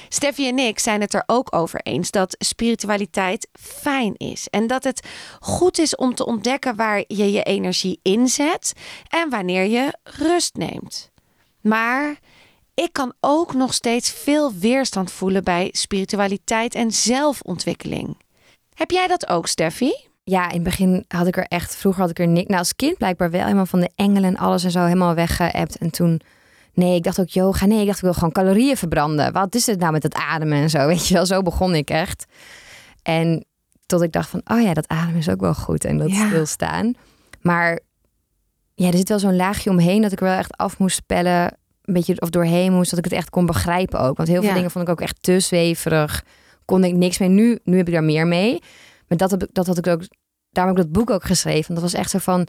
[0.09, 4.49] Steffi en ik zijn het er ook over eens dat spiritualiteit fijn is.
[4.49, 5.07] En dat het
[5.40, 8.73] goed is om te ontdekken waar je je energie inzet
[9.09, 11.11] en wanneer je rust neemt.
[11.61, 12.18] Maar
[12.75, 18.16] ik kan ook nog steeds veel weerstand voelen bij spiritualiteit en zelfontwikkeling.
[18.75, 19.92] Heb jij dat ook, Steffi?
[20.25, 22.47] Ja, in het begin had ik er echt, vroeger had ik er niks.
[22.47, 25.77] Nou, als kind blijkbaar wel helemaal van de engelen en alles en zo helemaal weggeëpt.
[25.77, 26.20] En toen
[26.74, 27.66] Nee, ik dacht ook yoga.
[27.66, 29.32] Nee, ik dacht ik wil gewoon calorieën verbranden.
[29.32, 30.87] Wat is het nou met het ademen en zo?
[30.87, 32.24] Weet je wel, zo begon ik echt.
[33.02, 33.44] En
[33.87, 35.84] tot ik dacht van, oh ja, dat ademen is ook wel goed.
[35.84, 36.26] En dat ja.
[36.26, 36.94] stilstaan.
[37.40, 37.80] Maar
[38.74, 41.56] ja, er zit wel zo'n laagje omheen dat ik wel echt af moest spellen.
[41.82, 44.16] Een beetje of doorheen moest, dat ik het echt kon begrijpen ook.
[44.16, 46.24] Want heel veel dingen vond ik ook echt te zweverig.
[46.64, 47.28] Kon ik niks mee.
[47.28, 48.62] Nu, nu heb ik daar meer mee.
[49.08, 50.02] Maar dat, dat had ik ook,
[50.50, 51.74] daarom heb ik dat boek ook geschreven.
[51.74, 52.46] Want dat was echt zo van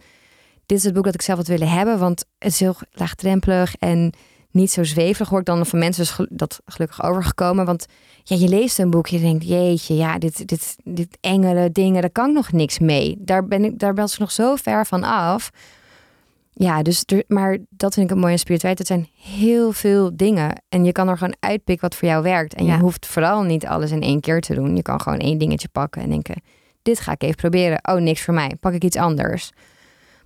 [0.66, 2.00] dit is het boek dat ik zelf had willen hebben.
[2.00, 4.14] Want het is heel laagdrempelig en
[4.52, 5.30] niet zo zweverig.
[5.30, 7.66] Hoor ik dan van mensen dus dat gelukkig overgekomen.
[7.66, 7.86] Want
[8.24, 12.12] ja, je leest een boek, je denkt, jeetje, ja, dit, dit, dit engelen dingen, daar
[12.12, 13.16] kan ik nog niks mee.
[13.20, 15.52] Daar ben ik, daar ben ik nog zo ver van af.
[16.58, 18.88] Ja, dus maar dat vind ik een mooie spiritualiteit.
[18.88, 20.62] Het zijn heel veel dingen.
[20.70, 22.54] En je kan er gewoon uitpikken wat voor jou werkt.
[22.54, 24.76] En je hoeft vooral niet alles in één keer te doen.
[24.76, 26.42] Je kan gewoon één dingetje pakken en denken:
[26.82, 27.80] dit ga ik even proberen.
[27.82, 28.56] Oh, niks voor mij.
[28.60, 29.52] Pak ik iets anders.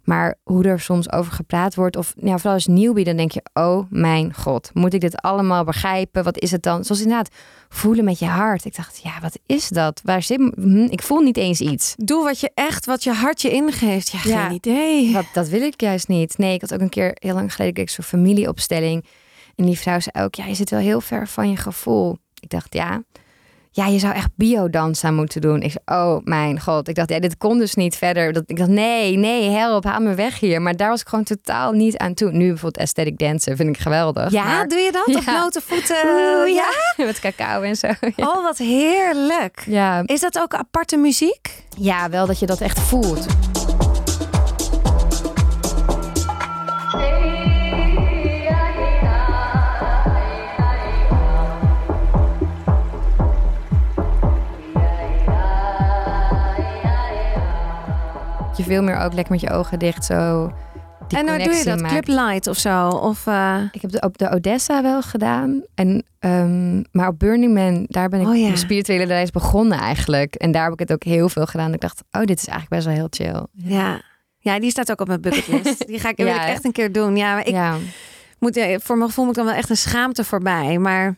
[0.03, 3.41] Maar hoe er soms over gepraat wordt, of ja, vooral als nieuwbie, dan denk je:
[3.53, 6.23] oh mijn god, moet ik dit allemaal begrijpen?
[6.23, 6.83] Wat is het dan?
[6.83, 7.29] Zoals inderdaad,
[7.69, 8.65] voelen met je hart.
[8.65, 10.01] Ik dacht: ja, wat is dat?
[10.03, 10.51] Waar zit?
[10.55, 11.93] Hm, ik voel niet eens iets.
[11.97, 14.09] Doe wat je echt, wat je hart je ingeeft.
[14.09, 15.13] Ja, geen idee.
[15.13, 16.37] Dat, dat wil ik juist niet.
[16.37, 19.05] Nee, ik had ook een keer heel lang geleden ik zo'n familieopstelling.
[19.55, 22.17] En die vrouw zei ook: ja, je zit wel heel ver van je gevoel.
[22.39, 23.03] Ik dacht: ja
[23.79, 25.61] ja, je zou echt biodans aan moeten doen.
[25.61, 26.87] Ik zei, oh mijn god.
[26.87, 28.33] Ik dacht, ja, dit kon dus niet verder.
[28.33, 30.61] Dat, ik dacht, nee, nee, help, haal me weg hier.
[30.61, 32.31] Maar daar was ik gewoon totaal niet aan toe.
[32.31, 34.31] Nu bijvoorbeeld aesthetic dansen vind ik geweldig.
[34.31, 35.07] Ja, doe je dat?
[35.09, 35.17] Ja.
[35.17, 35.95] Op blote voeten?
[36.53, 36.69] ja.
[37.05, 37.87] Met cacao en zo.
[38.15, 39.63] Oh, wat heerlijk.
[39.65, 40.01] Ja.
[40.05, 41.63] Is dat ook aparte muziek?
[41.77, 43.25] Ja, wel dat je dat echt voelt.
[58.69, 60.51] Veel meer ook lekker met je ogen dicht zo.
[61.07, 61.81] en hoe doe je dat?
[61.81, 62.87] Club Light of zo?
[62.87, 63.61] Of, uh...
[63.71, 65.63] Ik heb de, op de Odessa wel gedaan.
[65.75, 68.55] En, um, maar op Burning Man, daar ben ik oh, ja.
[68.55, 70.35] spirituele reis begonnen eigenlijk.
[70.35, 71.73] En daar heb ik het ook heel veel gedaan.
[71.73, 73.45] Ik dacht, oh, dit is eigenlijk best wel heel chill.
[73.75, 74.01] Ja,
[74.39, 75.87] ja die staat ook op mijn bucketlist.
[75.87, 76.47] Die ga ik, ja.
[76.47, 77.15] echt een keer doen.
[77.15, 77.77] Ja, maar ik ja.
[78.39, 80.77] moet, voor mijn gevoel moet ik dan wel echt een schaamte voorbij.
[80.77, 81.17] Maar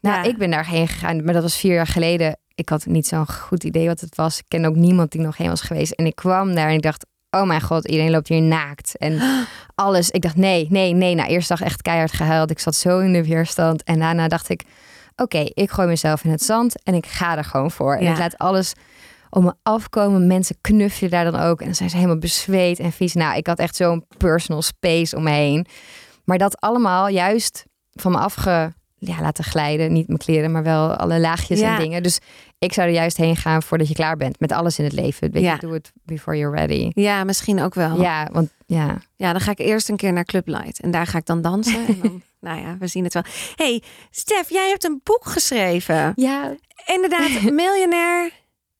[0.00, 3.30] nou, ik ben daarheen gegaan, maar dat was vier jaar geleden ik had niet zo'n
[3.30, 4.38] goed idee wat het was.
[4.38, 5.92] Ik ken ook niemand die nog heen was geweest.
[5.92, 8.96] En ik kwam daar en ik dacht, oh mijn god, iedereen loopt hier naakt.
[8.96, 9.20] En
[9.74, 10.10] alles.
[10.10, 11.14] Ik dacht, nee, nee, nee.
[11.14, 12.50] Nou, eerst dag echt keihard gehuild.
[12.50, 13.82] Ik zat zo in de weerstand.
[13.82, 14.64] En daarna dacht ik,
[15.16, 17.96] oké, ik gooi mezelf in het zand en ik ga er gewoon voor.
[17.96, 18.72] En ik laat alles
[19.30, 20.26] om me afkomen.
[20.26, 21.60] Mensen knuffelen daar dan ook.
[21.60, 23.14] En dan zijn ze helemaal bezweet en vies.
[23.14, 25.66] Nou, ik had echt zo'n personal space om me heen.
[26.24, 29.92] Maar dat allemaal juist van me afge ja, laten glijden.
[29.92, 32.02] Niet mijn kleren, maar wel alle laagjes en dingen.
[32.02, 32.18] Dus
[32.58, 35.30] ik zou er juist heen gaan voordat je klaar bent met alles in het leven.
[35.30, 35.52] Weet ja.
[35.52, 36.90] je, doe het before you're ready.
[36.94, 38.00] Ja, misschien ook wel.
[38.00, 38.98] Ja, want ja.
[39.16, 41.42] Ja, dan ga ik eerst een keer naar Club Light en daar ga ik dan
[41.42, 41.86] dansen.
[41.86, 43.22] en dan, nou ja, we zien het wel.
[43.54, 46.12] Hey, Stef, jij hebt een boek geschreven.
[46.16, 46.54] Ja.
[46.86, 48.30] Inderdaad, miljonair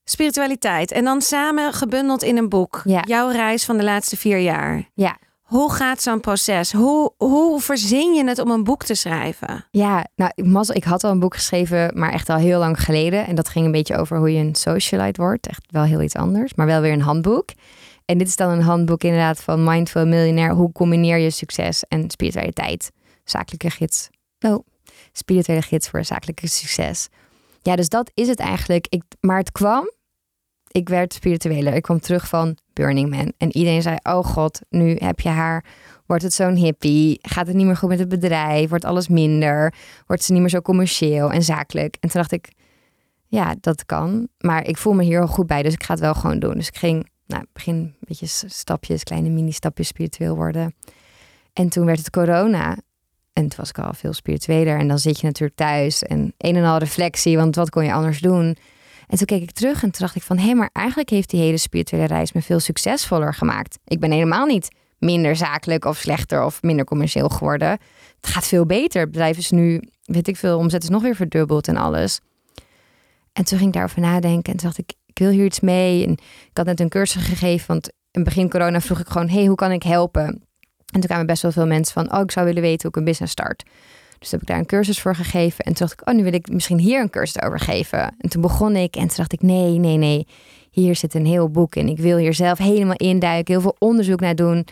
[0.03, 0.91] spiritualiteit.
[0.91, 2.81] En dan samen gebundeld in een boek.
[2.85, 3.03] Ja.
[3.07, 4.89] Jouw reis van de laatste vier jaar.
[4.93, 5.17] Ja.
[5.51, 6.71] Hoe gaat zo'n proces?
[6.71, 9.65] Hoe, hoe verzin je het om een boek te schrijven?
[9.71, 10.31] Ja, nou,
[10.73, 13.27] ik had al een boek geschreven, maar echt al heel lang geleden.
[13.27, 15.47] En dat ging een beetje over hoe je een socialite wordt.
[15.47, 17.49] Echt wel heel iets anders, maar wel weer een handboek.
[18.05, 20.53] En dit is dan een handboek inderdaad van Mindful Millionaire.
[20.53, 22.91] Hoe combineer je succes en spiritualiteit?
[23.23, 24.09] Zakelijke gids.
[24.39, 24.65] Oh,
[25.11, 27.07] spirituele gids voor zakelijke succes.
[27.61, 28.87] Ja, dus dat is het eigenlijk.
[28.89, 29.89] Ik, maar het kwam
[30.71, 31.73] ik werd spiritueler.
[31.73, 33.33] Ik kwam terug van Burning Man.
[33.37, 35.65] En iedereen zei: Oh god, nu heb je haar.
[36.05, 37.19] Wordt het zo'n hippie?
[37.21, 38.69] Gaat het niet meer goed met het bedrijf?
[38.69, 39.73] Wordt alles minder?
[40.07, 41.97] Wordt ze niet meer zo commercieel en zakelijk?
[41.99, 42.51] En toen dacht ik:
[43.27, 44.27] Ja, dat kan.
[44.37, 46.53] Maar ik voel me hier al goed bij, dus ik ga het wel gewoon doen.
[46.53, 50.75] Dus ik ging, nou, begin een beetje stapjes, kleine mini-stapjes spiritueel worden.
[51.53, 52.77] En toen werd het corona.
[53.33, 54.77] En toen was ik al veel spiritueler.
[54.77, 57.93] En dan zit je natuurlijk thuis en een en al reflectie, want wat kon je
[57.93, 58.57] anders doen?
[59.11, 60.37] En toen keek ik terug en toen dacht ik van...
[60.37, 63.79] hé, hey, maar eigenlijk heeft die hele spirituele reis me veel succesvoller gemaakt.
[63.85, 67.69] Ik ben helemaal niet minder zakelijk of slechter of minder commercieel geworden.
[67.69, 69.01] Het gaat veel beter.
[69.01, 72.19] Het bedrijf is nu, weet ik veel, omzet is nog weer verdubbeld en alles.
[73.33, 76.05] En toen ging ik daarover nadenken en toen dacht ik, ik wil hier iets mee.
[76.05, 79.45] En ik had net een cursus gegeven, want in begin corona vroeg ik gewoon, hey,
[79.45, 80.25] hoe kan ik helpen?
[80.85, 82.95] En toen kwamen best wel veel mensen van, oh, ik zou willen weten hoe ik
[82.95, 83.63] een business start.
[84.21, 85.65] Dus heb ik daar een cursus voor gegeven.
[85.65, 88.15] En toen dacht ik, oh, nu wil ik misschien hier een cursus over geven.
[88.17, 90.27] En toen begon ik en toen dacht ik, nee, nee, nee.
[90.71, 91.87] Hier zit een heel boek in.
[91.87, 94.67] Ik wil hier zelf helemaal induiken, heel veel onderzoek naar doen.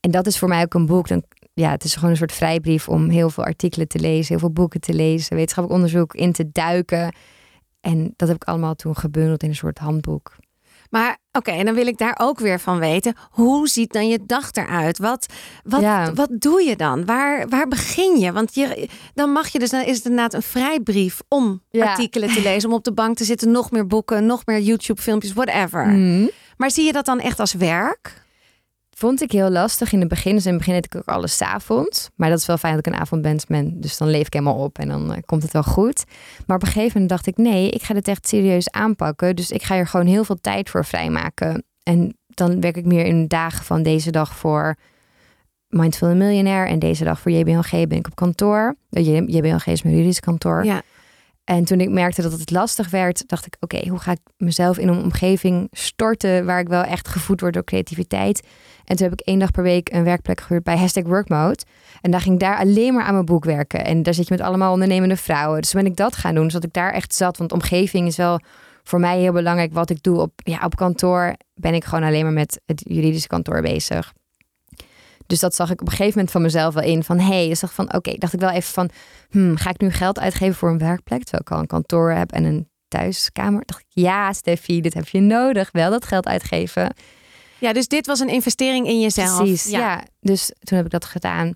[0.00, 1.08] En dat is voor mij ook een boek.
[1.08, 1.22] Dan,
[1.54, 4.52] ja, het is gewoon een soort vrijbrief om heel veel artikelen te lezen, heel veel
[4.52, 7.14] boeken te lezen, wetenschappelijk onderzoek in te duiken.
[7.80, 10.36] En dat heb ik allemaal toen gebundeld in een soort handboek.
[10.90, 13.14] Maar oké, en dan wil ik daar ook weer van weten.
[13.30, 14.98] Hoe ziet dan je dag eruit?
[14.98, 15.26] Wat,
[15.64, 16.12] wat, Ja.
[16.14, 17.04] wat doe je dan?
[17.04, 18.32] Waar, waar begin je?
[18.32, 21.86] Want je, dan mag je dus, dan is het inderdaad een vrijbrief om Ja.
[21.90, 25.32] artikelen te lezen, om op de bank te zitten, nog meer boeken, nog meer YouTube-filmpjes,
[25.32, 25.86] whatever.
[25.86, 26.26] Mhm.
[26.56, 28.22] Maar zie je dat dan echt als werk?
[28.96, 30.34] Vond ik heel lastig in het begin.
[30.34, 32.08] Dus in het begin deed ik ook alles 's avonds.
[32.14, 33.80] Maar dat is wel fijn dat ik een avondmens ben.
[33.80, 36.04] Dus dan leef ik helemaal op en dan eh, komt het wel goed.
[36.46, 39.36] Maar op een gegeven moment dacht ik, nee, ik ga dit echt serieus aanpakken.
[39.36, 41.64] Dus ik ga er gewoon heel veel tijd voor vrijmaken.
[41.82, 44.76] En dan werk ik meer in dagen van deze dag voor
[45.68, 46.68] Mindful Millionaire.
[46.68, 48.76] En deze dag voor JBLG ben ik op kantoor.
[48.90, 50.64] Eh, JBLG is mijn juridisch kantoor.
[50.64, 50.82] Ja.
[51.44, 54.78] En toen ik merkte dat het lastig werd, dacht ik: oké, hoe ga ik mezelf
[54.78, 58.46] in een omgeving storten waar ik wel echt gevoed word door creativiteit?
[58.84, 61.62] En toen heb ik één dag per week een werkplek gehuurd bij Hashtag Workmode.
[62.00, 63.84] En daar ging ik daar alleen maar aan mijn boek werken.
[63.84, 65.60] En daar zit je met allemaal ondernemende vrouwen.
[65.60, 67.36] Dus toen ben ik dat gaan doen, zodat ik daar echt zat.
[67.36, 68.40] Want omgeving is wel
[68.82, 69.72] voor mij heel belangrijk.
[69.72, 73.28] Wat ik doe op, ja, op kantoor ben ik gewoon alleen maar met het juridische
[73.28, 74.12] kantoor bezig.
[75.26, 77.04] Dus dat zag ik op een gegeven moment van mezelf wel in.
[77.04, 78.90] Van hé, hey, dus dacht van oké, dacht ik wel even van,
[79.30, 81.22] hmm, ga ik nu geld uitgeven voor een werkplek?
[81.22, 83.62] Terwijl ik al een kantoor heb en een thuiskamer.
[83.64, 85.68] Dacht ik, ja, Steffi, dit heb je nodig.
[85.72, 86.94] Wel dat geld uitgeven.
[87.58, 89.36] Ja, dus dit was een investering in jezelf.
[89.36, 90.04] Precies, ja.
[90.20, 91.54] Dus toen heb ik dat gedaan.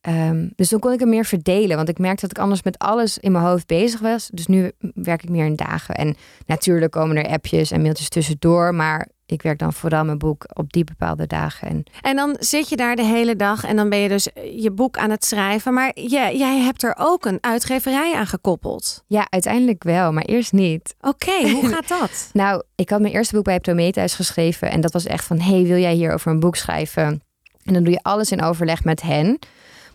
[0.00, 1.76] Ehm, dus toen kon ik het meer verdelen.
[1.76, 4.28] Want ik merkte dat ik anders met alles in mijn hoofd bezig was.
[4.32, 5.94] Dus nu werk ik meer in dagen.
[5.94, 8.74] En natuurlijk komen er appjes en mailtjes tussendoor.
[8.74, 11.68] Maar ik werk dan vooral mijn boek op die bepaalde dagen.
[11.68, 14.70] En En dan zit je daar de hele dag en dan ben je dus je
[14.70, 15.74] boek aan het schrijven.
[15.74, 19.04] Maar jij, jij hebt er ook een uitgeverij aan gekoppeld.
[19.06, 20.94] ja, uiteindelijk wel, maar eerst niet.
[21.00, 22.30] Oké, hoe gaat dat?
[22.32, 24.70] Nou, ik had mijn eerste boek bij Prometheus geschreven.
[24.70, 27.22] En dat was echt van, hey, wil jij hier over een boek schrijven?
[27.64, 29.38] En dan doe je alles in overleg met hen.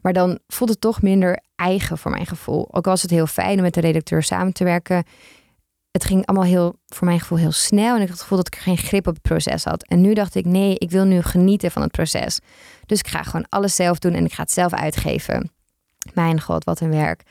[0.02, 2.68] Maar dan voelt het toch minder eigen voor mijn gevoel.
[2.68, 5.04] Ook al was het heel fijn om met de redacteur samen te werken.
[5.94, 7.96] Het ging allemaal heel, voor mijn gevoel heel snel.
[7.96, 9.88] En ik had het gevoel dat ik geen grip op het proces had.
[9.88, 12.40] En nu dacht ik, nee, ik wil nu genieten van het proces.
[12.86, 15.52] Dus ik ga gewoon alles zelf doen en ik ga het zelf uitgeven.
[16.14, 17.22] Mijn god, wat een werk.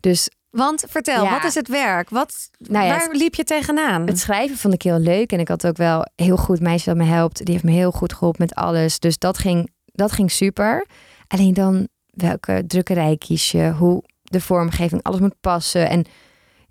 [0.00, 1.30] Dus Want vertel, Ja.
[1.30, 2.10] wat is het werk?
[2.10, 4.06] Wat, Nou ja, waar liep je tegenaan?
[4.06, 5.32] Het schrijven vond ik heel leuk.
[5.32, 7.44] En ik had ook wel heel goed meisje dat me helpt.
[7.44, 8.98] Die heeft me heel goed geholpen met alles.
[8.98, 10.86] Dus dat ging, dat ging super.
[11.28, 13.72] Alleen dan welke drukkerij kies je?
[13.78, 15.88] Hoe de vormgeving, alles moet passen.
[15.88, 16.04] En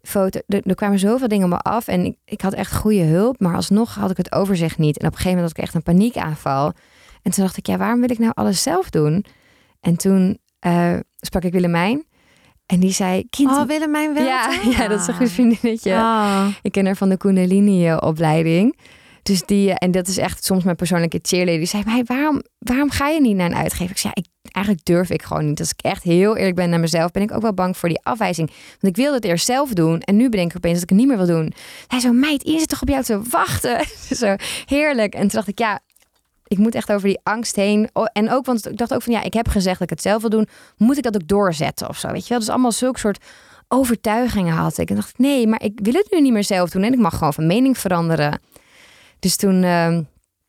[0.06, 1.88] foto, er, er kwamen zoveel dingen me af.
[1.88, 3.39] En ik, ik had echt goede hulp.
[3.39, 4.98] Maar alsnog had ik het overzicht niet.
[4.98, 6.74] En op een gegeven moment had ik echt een paniekaanval.
[7.22, 9.26] En toen dacht ik, ja, waarom wil ik nou alles zelf doen?
[9.80, 12.06] En toen eh, sprak ik Willemijn.
[12.65, 13.52] En die zei, kind...
[13.52, 14.26] Oh, Willemijn wel.
[14.26, 15.91] ja, ja, dat is een goed vriendinnetje.
[15.91, 16.48] Oh.
[16.62, 18.78] Ik ken haar van de Kundalini-opleiding.
[19.24, 21.58] Dus die, eh, en dat is echt soms mijn persoonlijke cheerleader.
[21.58, 23.91] Die zei, maar waarom, waarom ga je niet naar een uitgever?
[23.91, 25.60] Ik zei, ja, ik, eigenlijk durf ik gewoon niet.
[25.60, 28.00] Als ik echt heel eerlijk ben naar mezelf, ben ik ook wel bang voor die
[28.04, 28.48] afwijzing.
[28.48, 30.00] Want ik wilde het eerst zelf doen.
[30.00, 31.54] En nu bedenk ik opeens dat ik het niet meer wil doen.
[31.88, 33.86] Hij zo, meid, iedereen zit toch op jou te wachten?
[34.18, 35.13] zo heerlijk.
[35.13, 35.80] En toen dacht ik, ja,
[36.48, 37.89] ik moet echt over die angst heen.
[38.13, 40.22] En ook, want ik dacht ook van, ja, ik heb gezegd dat ik het zelf
[40.22, 40.48] wil doen.
[40.78, 42.12] Moet ik dat ook doorzetten of zo?
[42.12, 42.39] Weet je wel?
[42.39, 43.24] Dus allemaal zulke soort
[43.68, 44.89] overtuigingen had ik.
[44.89, 46.84] En dacht ik, nee, maar ik wil het nu niet meer zelf doen.
[46.84, 48.39] En ik mag gewoon van mening veranderen.
[49.20, 50.04] Dus toen ehm,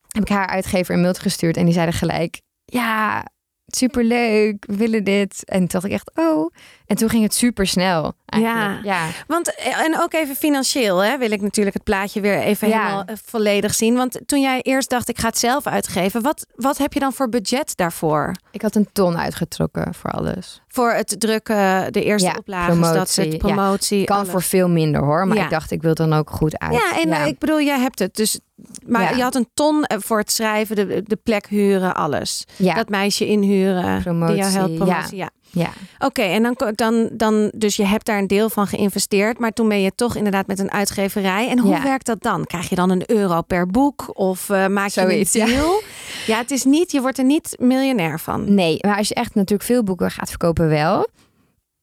[0.07, 1.57] heb ik haar uitgever een mail gestuurd.
[1.57, 3.25] En die zeiden gelijk, ja,
[3.67, 5.43] superleuk, we willen dit.
[5.45, 6.53] En toen dacht ik echt, oh.
[6.87, 8.13] En toen ging het super snel.
[8.25, 8.79] Ja.
[8.83, 9.07] ja.
[9.27, 12.79] Want, eh, en ook even financieel, hè, wil ik natuurlijk het plaatje weer even Ja.
[12.83, 13.95] helemaal eh, volledig zien.
[13.95, 16.21] Want toen jij eerst dacht, ik ga het zelf uitgeven.
[16.21, 18.31] Wat, wat heb je dan voor budget daarvoor?
[18.51, 20.61] Ik had een ton uitgetrokken voor alles.
[20.67, 23.37] Voor het drukken, de eerste Ja, oplages, dat promotie, ja.
[23.37, 24.03] promotie.
[24.05, 24.29] Kan alles.
[24.29, 25.27] voor veel minder hoor.
[25.27, 26.73] Maar ik dacht, ik wil het dan ook goed uit.
[26.73, 28.15] Ja, en eh, ik bedoel, jij hebt het.
[28.15, 28.39] Dus,
[28.85, 32.45] maar je had een ton voor het schrijven, de, de plek huren, alles.
[32.55, 32.73] ja.
[32.73, 34.77] Dat meisje inhuren, Promotie, die jou helpt ja.
[34.77, 35.17] promotie.
[35.17, 35.29] Ja.
[35.49, 35.69] Ja.
[35.99, 39.67] Oké, en dan, dan, dan, dus je hebt daar een deel van geïnvesteerd, maar toen
[39.67, 41.49] ben je toch inderdaad met een uitgeverij.
[41.49, 41.83] En hoe Ja.
[41.83, 42.45] werkt dat dan?
[42.45, 45.55] Krijg je dan een euro per boek of eh, maak je Zoiets, een ja.
[45.55, 45.81] deal?
[46.25, 46.37] Ja.
[46.37, 48.53] het is niet, je wordt er niet miljonair van.
[48.53, 51.07] Nee, maar als je echt natuurlijk veel boeken gaat verkopen wel.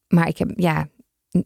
[0.07, 0.87] Maar ik heb, ja,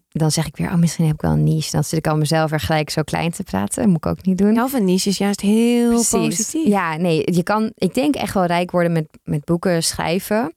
[0.08, 1.70] dan zeg ik weer, oh, misschien heb ik wel een niche.
[1.70, 3.88] Dan zit ik al mezelf weer gelijk zo klein te praten.
[3.88, 4.54] moet ik ook niet doen.
[4.54, 6.10] Ja, of een niche is juist heel Precies.
[6.10, 6.66] positief.
[6.66, 10.54] Ja, nee, je kan, ik denk echt wel rijk worden met, met boeken schrijven.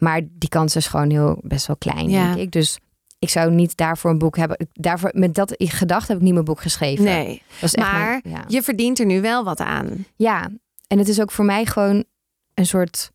[0.00, 2.24] Maar die kans is gewoon heel best wel klein, Ja.
[2.26, 2.50] denk ik.
[2.52, 2.78] Dus
[3.18, 4.68] ik zou niet daarvoor een boek hebben.
[4.72, 7.04] Daarvoor, met dat gedacht heb ik niet mijn boek geschreven.
[7.04, 8.44] Nee, echt maar mijn- ja.
[8.48, 10.04] je verdient er nu wel wat aan.
[10.16, 10.48] ja,
[10.86, 12.04] en het is ook voor mij gewoon
[12.54, 13.10] een soort.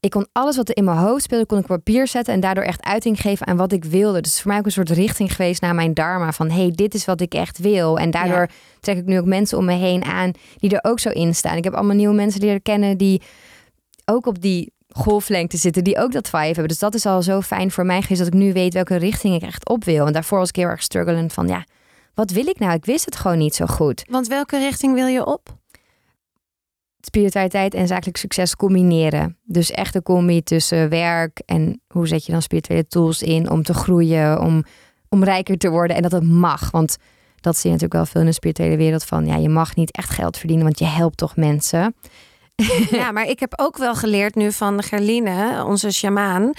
[0.00, 2.40] Ik kon alles wat er in mijn hoofd speelde, kon ik op papier zetten en
[2.40, 4.20] daardoor echt uiting geven aan wat ik wilde.
[4.20, 6.32] Dus voor mij ook een soort richting geweest naar mijn dharma.
[6.32, 7.98] Van hey, dit is wat ik echt wil.
[7.98, 8.48] En daardoor Ja.
[8.80, 11.56] trek ik nu ook mensen om me heen aan die er ook zo in staan.
[11.56, 13.22] Ik heb allemaal nieuwe mensen leren kennen die
[14.04, 16.68] ook op die golflengte zitten, die ook dat vibe hebben.
[16.68, 19.34] Dus dat is al zo fijn voor mij geweest dat ik nu weet welke richting
[19.34, 20.06] ik echt op wil.
[20.06, 21.64] En daarvoor was ik heel erg struggelend van ja,
[22.14, 22.72] wat wil ik nou?
[22.72, 24.04] Ik wist het gewoon niet zo goed.
[24.08, 25.56] Want welke richting wil je op?
[27.04, 29.38] spiritualiteit en zakelijk succes combineren.
[29.44, 33.62] Dus echt een combi tussen werk en hoe zet je dan spirituele tools in om
[33.62, 34.64] te groeien, om,
[35.08, 36.70] om rijker te worden en dat het mag.
[36.70, 36.96] Want
[37.40, 39.96] dat zie je natuurlijk wel veel in de spirituele wereld van ja, je mag niet
[39.96, 41.94] echt geld verdienen, want je helpt toch mensen.
[42.90, 46.52] Ja, maar ik heb ook wel geleerd nu van Gerline, onze sjamaan,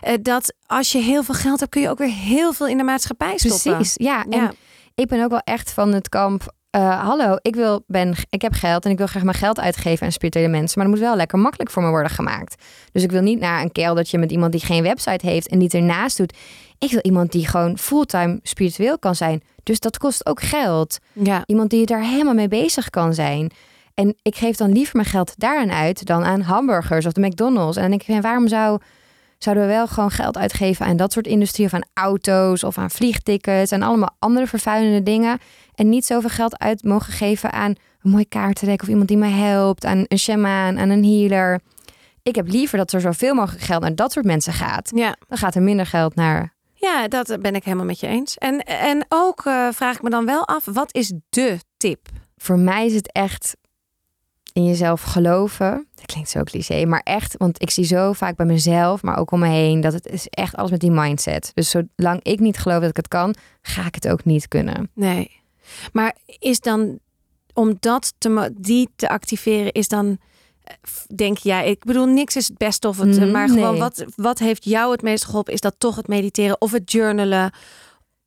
[0.00, 2.76] eh, dat als je heel veel geld hebt, kun je ook weer heel veel in
[2.76, 3.74] de maatschappij stoppen.
[3.74, 4.24] Precies, ja.
[4.30, 4.52] En Ja.
[4.94, 6.52] ik ben ook wel echt van het kamp.
[6.70, 10.06] eh, hallo, ik, wil, ben, ik heb geld en ik wil graag mijn geld uitgeven
[10.06, 10.78] aan spirituele mensen.
[10.78, 12.62] Maar dat moet wel lekker makkelijk voor me worden gemaakt.
[12.92, 15.66] Dus ik wil niet naar een keldertje met iemand die geen website heeft en die
[15.66, 16.36] het ernaast doet.
[16.78, 19.42] Ik wil iemand die gewoon fulltime spiritueel kan zijn.
[19.62, 20.98] Dus dat kost ook geld.
[21.12, 21.42] Ja.
[21.46, 23.50] Iemand die daar helemaal mee bezig kan zijn.
[23.94, 27.76] En ik geef dan liever mijn geld daaraan uit dan aan hamburgers of de McDonald's.
[27.76, 28.80] En dan denk ik, waarom zou,
[29.38, 32.90] zouden we wel gewoon geld uitgeven aan dat soort industrie of aan auto's of aan
[32.90, 35.38] vliegtickets en allemaal andere vervuilende dingen.
[35.74, 39.30] En niet zoveel geld uit mogen geven aan een mooi kaartendek of iemand die mij
[39.30, 41.60] helpt, aan een shamaan, aan een healer.
[42.22, 44.90] Ik heb liever dat er zoveel mogelijk geld naar dat soort mensen gaat.
[44.94, 45.16] Ja.
[45.28, 46.54] Dan gaat er minder geld naar.
[46.74, 48.38] ja, dat ben ik helemaal met je eens.
[48.38, 52.08] En, en ook eh, vraag ik me dan wel af, wat is de tip?
[52.36, 53.56] Voor mij is het echt
[54.52, 55.86] in jezelf geloven.
[55.94, 59.30] Dat klinkt zo cliché, maar echt, want ik zie zo vaak bij mezelf, maar ook
[59.30, 61.50] om me heen, dat het is echt alles met die mindset.
[61.54, 64.90] Dus zolang ik niet geloof dat ik het kan, ga ik het ook niet kunnen.
[64.94, 65.40] Nee.
[65.92, 66.98] Maar is dan,
[67.52, 70.18] om dat te, die te activeren, is dan,
[70.62, 70.74] eh,
[71.14, 73.80] denk jij, ik bedoel, niks is het best of het, Mm, maar gewoon nee.
[73.80, 75.52] wat, wat heeft jou het meest geholpen?
[75.52, 77.52] Is dat toch het mediteren of het journalen,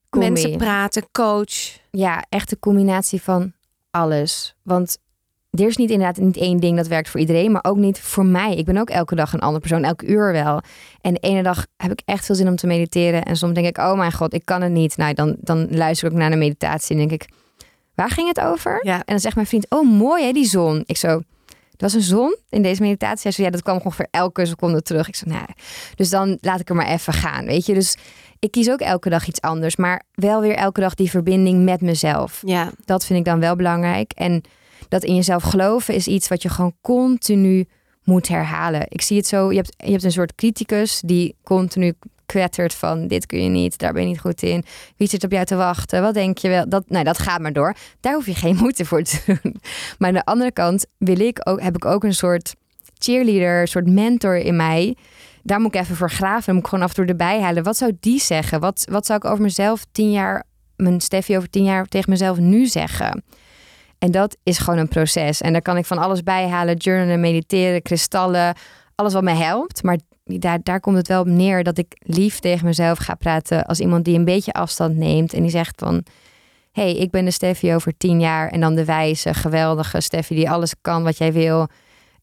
[0.10, 0.28] Combi.
[0.30, 1.80] mensen praten, coach?
[1.92, 3.54] Ja, echt een combinatie van
[3.92, 4.56] alles.
[4.62, 4.98] Want
[5.60, 8.26] er is niet inderdaad niet één ding dat werkt voor iedereen, maar ook niet voor
[8.26, 8.56] mij.
[8.56, 10.62] Ik ben ook elke dag een andere persoon, elke uur wel.
[11.02, 13.24] En de ene dag heb ik echt veel zin om te mediteren.
[13.24, 14.98] En soms denk ik, oh mijn god, ik kan het niet.
[14.98, 17.30] Nou, dan, dan luister ik ook naar de meditatie en denk ik,
[17.96, 18.80] waar ging het over?
[18.86, 18.96] Ja.
[18.96, 20.84] En dan zegt mijn vriend, oh mooi hè, die zon.
[20.86, 21.24] Ik zo, er
[21.78, 23.22] was een zon in deze meditatie.
[23.24, 25.08] Hij zei, ja, dat kwam ongeveer elke seconde terug.
[25.08, 25.46] Ik zei, nou,
[25.96, 27.74] dus dan laat ik er maar even gaan, weet je.
[27.74, 27.98] Dus
[28.40, 31.82] ik kies ook elke dag iets anders, maar wel weer elke dag die verbinding met
[31.82, 32.42] mezelf.
[32.46, 34.12] Ja, Dat vind ik dan wel belangrijk.
[34.12, 34.44] En
[34.88, 37.68] dat in jezelf geloven is iets wat je gewoon continu
[38.04, 38.86] moet herhalen.
[38.90, 41.94] Ik zie het zo, je hebt, je hebt een soort criticus die continu
[42.26, 44.64] kwettert van dit kun je niet, daar ben je niet goed in.
[44.98, 46.02] Wie zit op jou te wachten?
[46.02, 46.70] Wat denk je wel?
[46.70, 47.76] Dat, nou, dat gaat maar door.
[48.00, 49.56] Daar hoef je geen moeite voor te doen.
[49.98, 52.56] Maar aan de andere kant wil ik ook, heb ik ook een soort
[52.98, 54.96] cheerleader, een soort mentor in mij.
[55.44, 56.46] Daar moet ik even voor graven.
[56.46, 57.64] Dan moet ik gewoon af en toe erbij halen.
[57.64, 58.60] Wat zou die zeggen?
[58.60, 60.44] Wat, wat zou ik over mezelf tien jaar,
[60.76, 63.24] mijn Steffi over tien jaar tegen mezelf nu zeggen?
[64.00, 65.42] En dat is gewoon een proces.
[65.42, 66.76] En daar kan ik van alles bij halen.
[66.76, 68.56] Journalen, mediteren, kristallen.
[68.96, 69.84] Alles wat mij helpt.
[69.84, 73.66] Maar daar, daar komt het wel op neer dat ik lief tegen mezelf ga praten.
[73.66, 75.34] Als iemand die een beetje afstand neemt.
[75.34, 76.04] En die zegt van...
[76.72, 78.50] hey, ik ben de Steffi over tien jaar.
[78.50, 81.68] En dan de wijze, geweldige Steffi die alles kan wat jij wil.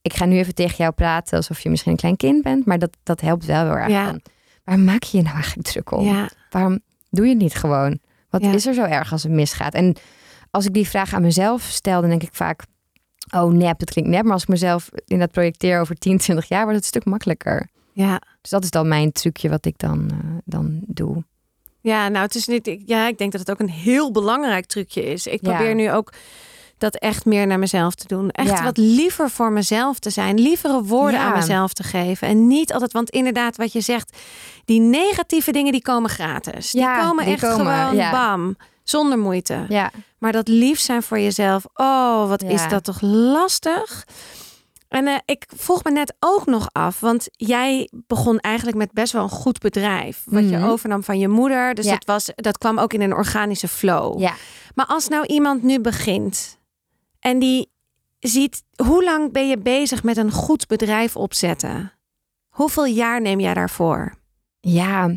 [0.03, 2.67] Ik ga nu even tegen jou praten alsof je misschien een klein kind bent.
[2.67, 3.89] Maar dat, dat helpt wel heel erg.
[3.89, 4.17] Ja.
[4.65, 6.05] Waar maak je je nou eigenlijk druk om?
[6.05, 6.79] ja, Waarom
[7.11, 7.99] doe je het niet gewoon?
[8.31, 8.53] Wat Ja.
[8.53, 9.75] is er zo erg als het misgaat?
[9.75, 9.95] En
[10.53, 12.63] als ik die vraag aan mezelf stel, dan denk ik vaak...
[13.35, 14.23] oh nep, dat klinkt nep.
[14.25, 16.63] Maar als ik mezelf in dat projecteer over 10, 20 jaar...
[16.63, 17.69] wordt het een stuk makkelijker.
[17.93, 18.21] ja.
[18.41, 21.25] Dus dat is dan mijn trucje wat ik dan, eh, dan doe.
[21.81, 22.67] Ja, nou, het is niet.
[22.67, 25.27] ik- Ja, ik denk dat het ook een heel belangrijk trucje is.
[25.27, 25.55] Ik Ja.
[25.55, 26.13] probeer nu ook
[26.79, 28.31] dat echt meer naar mezelf te doen.
[28.31, 28.63] Echt Ja.
[28.65, 30.41] wat liever voor mezelf te zijn.
[30.41, 31.27] Lievere woorden Ja.
[31.27, 32.29] aan mezelf te geven.
[32.29, 34.17] En niet altijd, want inderdaad, wat je zegt,
[34.65, 36.71] die negatieve dingen die komen gratis.
[36.71, 38.57] Die komen die echt komen, gewoon bam.
[38.85, 39.65] Zonder moeite.
[39.69, 41.65] Ja, Maar dat lief zijn voor jezelf.
[41.75, 42.49] Oh, wat Ja.
[42.49, 44.07] is dat toch lastig.
[44.89, 49.13] En eh, ik vroeg me net ook nog af, want jij begon eigenlijk met best
[49.13, 50.23] wel een goed bedrijf.
[50.25, 50.69] Wat je Mhm.
[50.69, 51.75] overnam van je moeder.
[51.75, 51.91] Dus Ja.
[51.93, 54.21] dat, was, dat kwam ook in een organische flow.
[54.21, 54.35] ja.
[54.75, 56.59] Maar als nou iemand nu begint
[57.21, 57.71] en die
[58.21, 61.93] ziet, hoe lang ben je bezig met een goed bedrijf opzetten?
[62.49, 64.15] Hoeveel jaar neem jij daarvoor?
[64.61, 65.11] ja,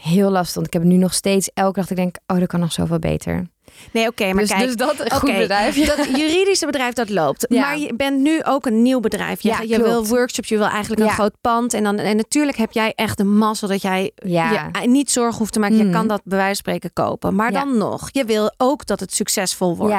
[0.00, 0.54] heel lastig.
[0.54, 1.88] Want ik heb nu nog steeds elke dag.
[1.88, 3.46] dat Ik denk, oh, dat kan nog zoveel beter.
[3.92, 4.64] Nee, oké, maar dus, kijk.
[4.66, 5.76] dus dat een goed bedrijf.
[5.76, 5.86] ja.
[5.96, 7.46] Dat juridische bedrijf dat loopt.
[7.48, 7.60] Ja.
[7.60, 9.40] Maar je bent nu ook een nieuw bedrijf.
[9.40, 11.74] Je, Ja, je wil workshops, je wil eigenlijk een groot pand.
[11.74, 15.52] En, dan, en natuurlijk heb jij echt de mazzel dat jij je niet zorgen hoeft
[15.52, 15.76] te maken.
[15.76, 15.92] Je Mhm.
[15.92, 17.34] kan dat bij wijze van spreken kopen.
[17.34, 19.94] Maar dan nog, je wil ook dat het succesvol wordt.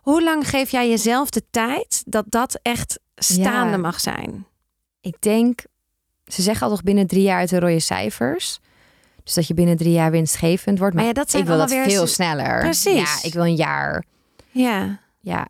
[0.00, 4.46] Hoe lang geef jij jezelf de tijd dat dat echt staande mag zijn?
[5.00, 5.60] ik denk,
[6.26, 8.58] ze zeggen al toch binnen drie jaar uit de rode cijfers.
[9.26, 10.94] Dus dat je binnen drie jaar winstgevend wordt.
[10.94, 12.58] Maar Maar ja, dat zijn ik wil dat weer veel sneller.
[12.58, 13.22] Precies.
[13.22, 14.04] Ja, ik wil een jaar.
[14.50, 14.98] Ja.
[15.20, 15.42] Ja,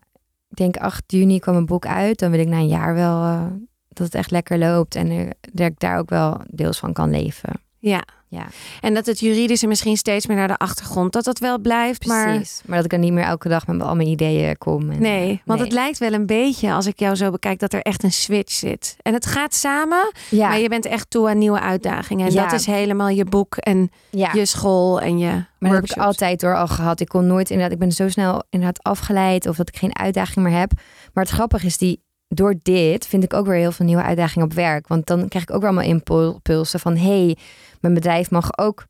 [0.49, 2.19] ik denk 8 juni kwam een boek uit.
[2.19, 3.45] Dan wil ik na een jaar wel eh,
[3.89, 4.95] dat het echt lekker loopt.
[4.95, 7.49] En dat ik daar ook wel deels van kan leven.
[7.79, 8.03] Ja.
[8.29, 8.45] Ja,
[8.81, 11.13] En dat het juridische misschien steeds meer naar de achtergrond.
[11.13, 12.25] Dat dat wel blijft, maar...
[12.35, 12.61] precies.
[12.65, 14.91] Maar, dat ik er niet meer elke dag met al mijn ideeën kom.
[14.91, 15.67] En, Nee, want Nee.
[15.67, 18.51] het lijkt wel een beetje, als ik jou zo bekijk, dat er echt een switch
[18.53, 18.95] zit.
[19.01, 22.27] En het gaat samen, ja, maar je bent echt toe aan nieuwe uitdagingen.
[22.27, 22.43] En Ja.
[22.43, 24.29] dat is helemaal je boek en ja.
[24.33, 25.27] je school en je
[25.59, 26.99] Maar dat heb ik altijd door al gehad.
[26.99, 30.45] Ik kon nooit inderdaad, ik ben zo snel inderdaad afgeleid of dat ik geen uitdaging
[30.45, 30.71] meer heb.
[31.13, 34.47] Maar het grappige is die, door dit vind ik ook weer heel veel nieuwe uitdagingen
[34.47, 34.87] op werk.
[34.87, 37.37] Want dan krijg ik ook weer allemaal impul- impulsen van, hey,
[37.79, 38.85] mijn bedrijf mag ook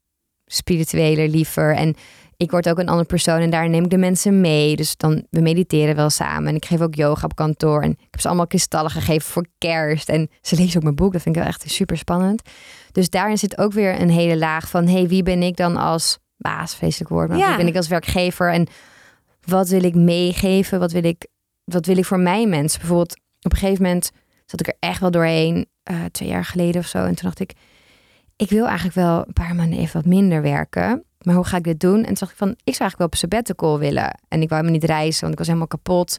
[0.46, 1.76] spiritueler, liever.
[1.76, 1.96] En
[2.38, 4.76] ik word ook een andere persoon en daar neem ik de mensen mee.
[4.76, 6.50] Dus dan, we mediteren wel samen.
[6.50, 7.82] En ik geef ook yoga op kantoor.
[7.82, 10.10] En ik heb ze allemaal kristallen gegeven voor kerst.
[10.10, 11.14] En ze lezen ook mijn boek.
[11.14, 12.42] Dat vind ik wel echt super spannend.
[12.92, 14.88] Dus daarin zit ook weer een hele laag van...
[14.88, 17.30] hey, wie ben ik dan als baas, vreselijk woord...
[17.30, 17.48] maar Ja.
[17.48, 18.52] wie ben ik als werkgever...
[18.52, 18.68] en
[19.46, 20.80] wat wil ik meegeven?
[20.80, 21.28] Wat wil ik,
[21.64, 22.80] wat wil ik voor mijn mensen?
[22.80, 24.12] Bijvoorbeeld, op een gegeven moment
[24.46, 25.68] zat ik er echt wel doorheen...
[25.84, 26.98] eh, twee jaar geleden of zo.
[26.98, 27.52] En toen dacht ik...
[28.38, 31.02] ik wil eigenlijk wel een paar maanden even wat minder werken...
[31.22, 31.98] Maar hoe ga ik dit doen?
[31.98, 34.20] En toen dacht ik van, ik zou eigenlijk wel op sabbatical willen.
[34.28, 36.18] En ik wou helemaal niet reizen, want ik was helemaal kapot.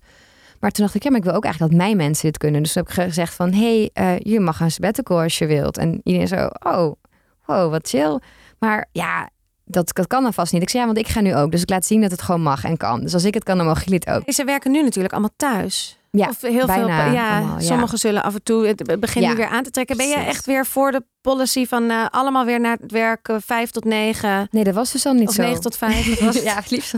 [0.60, 2.62] Maar toen dacht ik, ja, maar ik wil ook eigenlijk dat mijn mensen dit kunnen.
[2.62, 5.46] Dus toen heb ik gezegd van, hé, hey, eh, je mag een sabbatical als je
[5.46, 5.78] wilt.
[5.78, 6.92] En iedereen zo, oh,
[7.44, 8.18] wow, wat chill.
[8.58, 9.30] Maar ja,
[9.64, 10.62] dat, dat kan dan vast niet.
[10.62, 11.50] Ik zei, ja, want ik ga nu ook.
[11.50, 13.00] Dus ik laat zien dat het gewoon mag en kan.
[13.00, 14.32] Dus als ik het kan, dan mogen jullie het ook.
[14.32, 15.98] Ze werken nu natuurlijk allemaal thuis.
[16.10, 17.12] Ja, of heel bijna veel.
[17.14, 17.64] Ja, allemaal, ja.
[17.66, 19.96] sommigen zullen af en toe het begin Ja, weer aan te trekken.
[19.96, 20.30] Ben je precies.
[20.30, 23.84] echt weer voor de policy van eh, allemaal weer naar het werk, eh, vijf tot
[23.84, 25.42] negen Nee, dat was dus al niet of zo.
[25.42, 26.08] negen tot vijf?
[26.08, 26.94] Dat was ja, het liefst.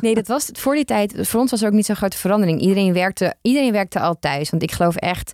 [0.00, 1.14] Nee, dat was voor die tijd.
[1.20, 2.60] Voor ons was er ook niet zo'n grote verandering.
[2.60, 4.50] Iedereen werkte, iedereen werkte al thuis.
[4.50, 5.32] Want ik geloof echt,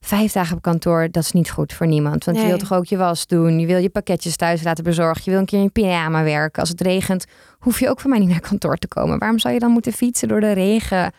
[0.00, 2.24] vijf dagen op kantoor, dat is niet goed voor niemand.
[2.24, 2.46] Want Nee.
[2.46, 3.58] je wilt toch ook je was doen.
[3.58, 5.22] Je wil je pakketjes thuis laten bezorgen.
[5.24, 6.60] Je wil een keer in je pyjama werken.
[6.60, 7.24] Als het regent,
[7.58, 9.18] hoef je ook van mij niet naar kantoor te komen.
[9.18, 11.12] Waarom zou je dan moeten fietsen door de regen?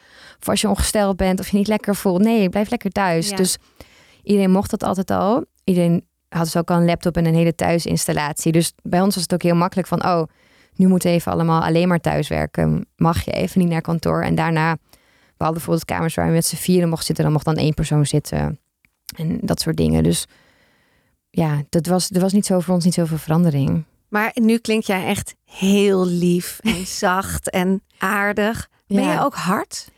[0.43, 2.21] Of als je ongesteld bent of je niet lekker voelt.
[2.21, 3.29] Nee, blijf lekker thuis.
[3.29, 3.35] Ja.
[3.35, 3.57] Dus
[4.23, 5.45] iedereen mocht dat altijd al.
[5.63, 8.51] Iedereen had dus ook al een laptop en een hele thuisinstallatie.
[8.51, 10.23] Dus bij ons was het ook heel makkelijk van, oh,
[10.75, 12.87] nu moeten we even allemaal alleen maar thuiswerken.
[12.95, 14.21] Mag je even niet naar kantoor?
[14.23, 14.99] En daarna, we
[15.37, 17.23] hadden bijvoorbeeld kamers waar je met z'n vieren mocht zitten.
[17.23, 18.59] Dan mocht dan één persoon zitten.
[19.15, 20.03] En dat soort dingen.
[20.03, 20.25] Dus
[21.29, 23.83] ja, dat was, er was niet zo voor ons niet zoveel verandering.
[24.09, 28.69] Maar nu klink jij echt heel lief en zacht en aardig.
[28.87, 29.13] Ben Ja.
[29.13, 29.91] je ook hard?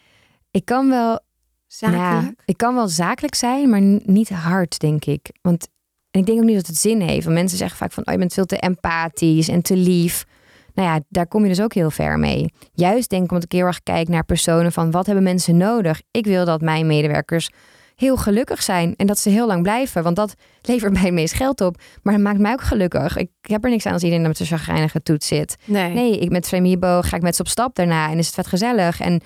[0.56, 1.20] Ik kan wel
[1.68, 2.38] Zakelijk?
[2.38, 5.30] Ja, ik kan wel zakelijk zijn, maar niet hard, denk ik.
[5.42, 5.68] Want
[6.12, 7.24] en ik denk ook niet dat het zin heeft.
[7.24, 10.26] Want mensen zeggen vaak van, oh, je bent veel te empathisch en te lief.
[10.74, 12.54] Nou ja, daar kom je dus ook heel ver mee.
[12.74, 16.02] Juist denk ik omdat ik heel erg kijk naar personen van, wat hebben mensen nodig?
[16.12, 17.50] Ik wil dat mijn medewerkers
[17.96, 20.04] heel gelukkig zijn en dat ze heel lang blijven.
[20.04, 21.82] Want dat levert mij het meest geld op.
[22.04, 23.18] Maar dat maakt mij ook gelukkig.
[23.18, 25.56] Ik heb er niks aan als iedereen met een chagrijnige toets zit.
[25.66, 25.94] Nee.
[25.94, 28.48] Nee, ik met Fremibo ga ik met ze op stap daarna en is het vet
[28.48, 29.00] gezellig.
[29.00, 29.22] En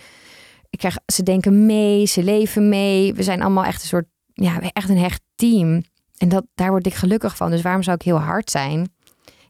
[0.70, 3.14] ik krijg, ze denken mee, ze leven mee.
[3.14, 5.84] We zijn allemaal echt een soort, ja, echt een hecht team.
[6.18, 7.52] En dat, daar word ik gelukkig van.
[7.52, 8.94] Dus waarom zou ik heel hard zijn?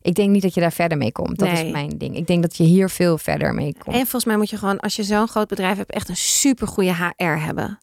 [0.02, 1.40] Ik denk niet dat je daar verder mee komt.
[1.40, 1.66] Dat Nee.
[1.66, 2.16] is mijn ding.
[2.16, 3.96] Ik denk dat je hier veel verder mee komt.
[3.96, 6.68] En volgens mij moet je gewoon, als je zo'n groot bedrijf hebt, echt een super
[6.68, 7.80] goede HR hebben.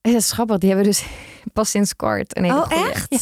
[0.00, 0.58] En dat is grappig.
[0.58, 1.04] Die hebben dus
[1.52, 2.36] pas sinds kort.
[2.36, 2.90] Een hele Oh, goeie.
[2.90, 3.08] echt?
[3.10, 3.20] Ja,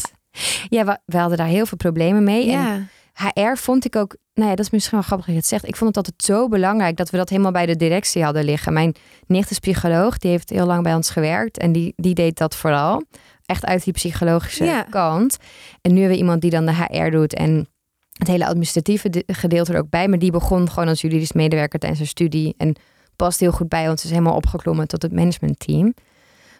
[0.69, 2.51] ja we, we hadden daar heel veel problemen mee.
[2.51, 2.89] En
[3.33, 5.67] HR vond ik ook, nou ja, dat is misschien wel grappig dat je het zegt.
[5.67, 8.73] Ik vond het altijd zo belangrijk dat we dat helemaal bij de directie hadden liggen.
[8.73, 8.95] Mijn
[9.27, 12.55] nicht is psycholoog, die heeft heel lang bij ons gewerkt en die, die deed dat
[12.55, 13.03] vooral.
[13.45, 14.81] Echt uit die psychologische Ja.
[14.83, 15.37] kant.
[15.81, 17.67] En nu hebben we iemand die dan de HR doet en
[18.11, 20.07] het hele administratieve de- gedeelte er ook bij.
[20.07, 22.75] Maar die begon gewoon als juridisch medewerker tijdens haar studie en
[23.15, 24.03] past heel goed bij ons.
[24.03, 25.93] Is helemaal opgeklommen tot het managementteam.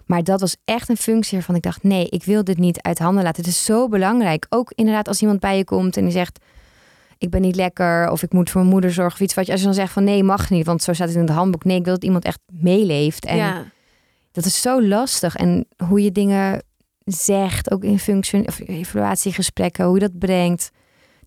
[0.05, 2.99] Maar dat was echt een functie waarvan ik dacht: nee, ik wil dit niet uit
[2.99, 3.43] handen laten.
[3.43, 4.45] Het is zo belangrijk.
[4.49, 6.39] Ook inderdaad, als iemand bij je komt en die zegt:
[7.21, 9.33] ik ben niet lekker of ik moet voor mijn moeder zorgen of iets.
[9.33, 11.23] Wat je als je dan zegt van nee, mag niet, want zo staat het in
[11.23, 11.63] het handboek.
[11.63, 13.25] Nee, ik wil dat iemand echt meeleeft.
[13.25, 13.63] En ja.
[14.31, 15.35] dat is zo lastig.
[15.35, 16.63] En hoe je dingen
[17.05, 20.71] zegt, ook in functie of evaluatiegesprekken, hoe je dat brengt.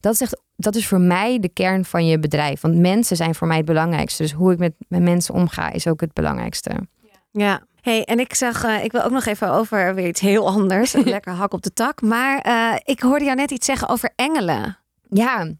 [0.00, 2.60] Dat is echt, dat is voor mij de kern van je bedrijf.
[2.60, 4.22] Want mensen zijn voor mij het belangrijkste.
[4.22, 6.70] Dus hoe ik met, met mensen omga is ook het belangrijkste.
[7.30, 7.62] Ja.
[7.80, 10.92] Hey, en ik zag, eh, ik wil ook nog even over weer iets heel anders.
[10.94, 12.02] Een lekker hak op de tak.
[12.02, 14.78] Maar eh, ik hoorde jou net iets zeggen over engelen.
[15.08, 15.52] ja,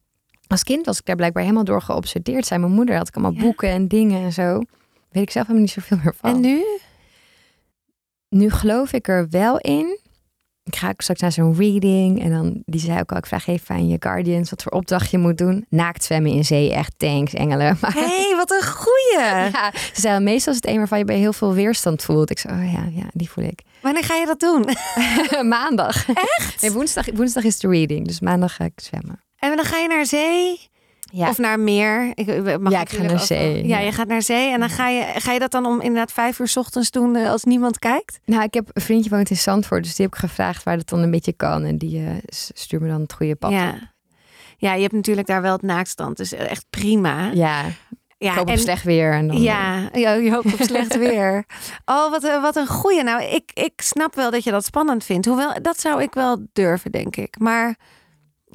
[0.54, 2.46] als kind was ik daar blijkbaar helemaal door geobsedeerd.
[2.46, 3.40] Zijn mijn moeder had ik allemaal Ja.
[3.40, 4.62] boeken en dingen en zo.
[5.10, 6.30] Weet ik zelf helemaal niet zoveel meer van.
[6.34, 6.64] En nu?
[8.28, 9.98] nu geloof ik er wel in.
[10.64, 12.22] Ik ga ook straks naar zo'n reading.
[12.22, 15.10] En dan, die zei ook al, ik vraag even aan je guardians wat voor opdracht
[15.10, 15.66] je moet doen.
[15.68, 17.66] Naakt zwemmen in zee, echt thanks, engelen.
[17.80, 19.18] Hé, hey, wat een goeie.
[19.18, 22.30] ja, ze zei, meestal is het een waarvan je bij heel veel weerstand voelt.
[22.30, 23.62] Ik zei, oh ja, ja, die voel ik.
[23.80, 24.66] Wanneer ga je dat doen?
[25.56, 26.08] maandag.
[26.08, 26.62] Echt?
[26.62, 29.22] Nee, woensdag, woensdag is de reading, dus maandag ga ik zwemmen.
[29.50, 30.68] En dan ga je naar zee?
[31.12, 32.10] Ja, Of naar meer?
[32.14, 33.84] Ik, mag Ja, ik ga naar zee, Ja, ja.
[33.84, 34.50] je gaat naar zee.
[34.52, 37.16] En dan ga je, ga je dat dan om inderdaad vijf uur 's ochtends doen
[37.16, 38.18] eh, als niemand kijkt?
[38.24, 40.88] nou, ik heb een vriendje woont in Zandvoort, dus die heb ik gevraagd waar dat
[40.88, 41.64] dan een beetje kan.
[41.64, 43.50] En die eh, s- stuurt me dan het goede pad.
[43.50, 43.56] op.
[43.56, 43.92] Ja.
[44.56, 46.16] Ja, je hebt natuurlijk daar wel het naaktstand.
[46.16, 47.30] Dus echt prima.
[47.34, 47.62] ja,
[48.18, 49.12] Ja, ik hoop op en- slecht weer.
[49.12, 51.44] En dan, Ja, ja, je hoopt op slecht weer.
[51.84, 53.02] Oh, wat, een- wat een goeie.
[53.02, 55.26] Nou, ik, ik snap wel dat je dat spannend vindt.
[55.26, 57.38] Hoewel, dat zou ik wel durven, denk ik.
[57.38, 57.76] Maar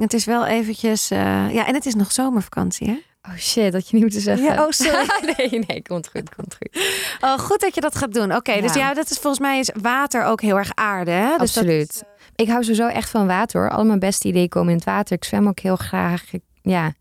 [0.01, 1.09] het is wel eventjes...
[1.11, 2.97] eh, ja, en het is nog zomervakantie, hè?
[3.31, 4.45] Oh shit, dat je niet moeten zeggen.
[4.53, 5.05] Ja, oh, sorry.
[5.37, 6.83] nee, nee, komt goed, komt goed.
[7.21, 8.35] Oh, goed dat je dat gaat doen.
[8.35, 8.79] Oké, dus Ja.
[8.87, 11.27] ja, dat is volgens mij is water ook heel erg aarde, hè?
[11.37, 12.03] Dus dat- Absoluut.
[12.35, 13.69] Ik hou sowieso echt van water hoor.
[13.69, 15.15] Al mijn beste ideeën komen in het water.
[15.15, 16.23] Ik zwem ook heel graag.
[16.33, 16.93] Ik- ja,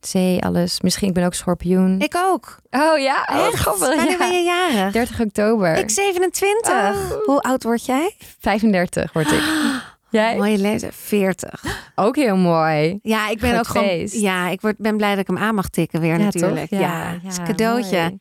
[0.00, 0.80] zee, alles.
[0.80, 2.00] Misschien, ik ben ook schorpioen.
[2.00, 2.56] ik ook.
[2.70, 3.28] Oh ja?
[3.32, 3.54] Oh, Echt?
[3.54, 3.86] grappig.
[3.86, 4.16] Wanneer Ja.
[4.18, 4.92] ben je jarig?
[4.92, 5.76] 30 oktober.
[5.76, 6.72] Ik 27.
[6.72, 7.10] Oh.
[7.24, 8.14] Hoe oud word jij?
[8.40, 9.42] 35 word ik.
[10.14, 10.36] Jij?
[10.36, 10.94] Mooie leeftijd.
[10.94, 11.64] 40.
[11.94, 12.98] Ook heel mooi.
[13.02, 14.06] Ja, ik ben ook gewoon.
[14.10, 16.68] Ja, ik word, ben blij dat ik hem aan mag tikken weer Ja, natuurlijk.
[16.70, 16.78] toch?
[16.80, 17.98] Ja, Ja, het is een ja, cadeautje.
[18.00, 18.18] mooi.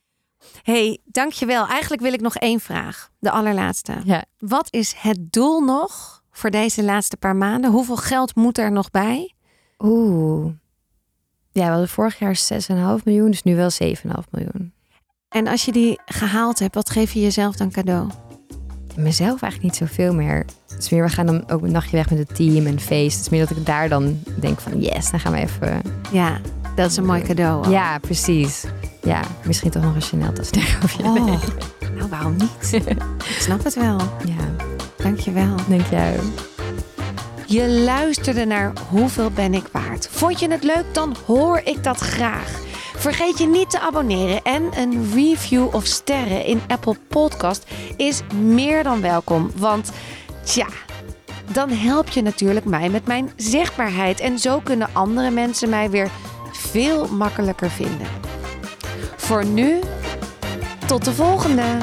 [0.64, 1.68] hey, dankjewel.
[1.68, 3.10] Eigenlijk wil ik nog één vraag.
[3.20, 3.94] De allerlaatste.
[4.04, 4.24] Ja.
[4.38, 7.72] Wat is het doel nog voor deze laatste paar maanden?
[7.72, 9.34] Hoeveel geld moet er nog bij?
[9.80, 10.52] Oeh.
[11.52, 12.36] Ja, we hadden vorig jaar
[12.98, 14.74] 6,5 miljoen, dus nu wel 7,5 miljoen.
[15.30, 18.10] En als je die gehaald hebt, wat geef je jezelf dan cadeau?
[18.96, 20.46] Mezelf eigenlijk niet zoveel meer.
[20.70, 23.16] Het is meer, we gaan dan ook een nachtje weg met het team en feest.
[23.16, 25.82] Het is meer dat ik daar dan denk van, yes, dan gaan we even...
[26.12, 26.40] Ja,
[26.76, 27.70] dat is een mooi cadeau.
[27.70, 28.64] Ja, precies.
[29.04, 30.50] Ja, misschien toch nog een Chanel tas
[30.84, 31.16] of je Oh,
[31.98, 32.74] nou, waarom niet?
[33.34, 33.98] ik snap het wel.
[34.26, 34.66] Ja,
[34.98, 35.56] Dankjewel.
[35.68, 36.16] denk jij.
[37.54, 40.08] Je luisterde naar Hoeveel ben ik waard?
[40.12, 40.84] Vond je het leuk?
[40.92, 42.62] Dan hoor ik dat graag.
[42.96, 47.66] Vergeet je niet te abonneren en een review of sterren in Apple Podcast
[47.98, 49.52] is meer dan welkom.
[49.56, 49.92] Want
[50.44, 50.68] tja,
[51.52, 56.10] dan help je natuurlijk mij met mijn zichtbaarheid en zo kunnen andere mensen mij weer
[56.52, 58.08] veel makkelijker vinden.
[59.16, 59.80] Voor nu,
[60.86, 61.78] tot de volgende!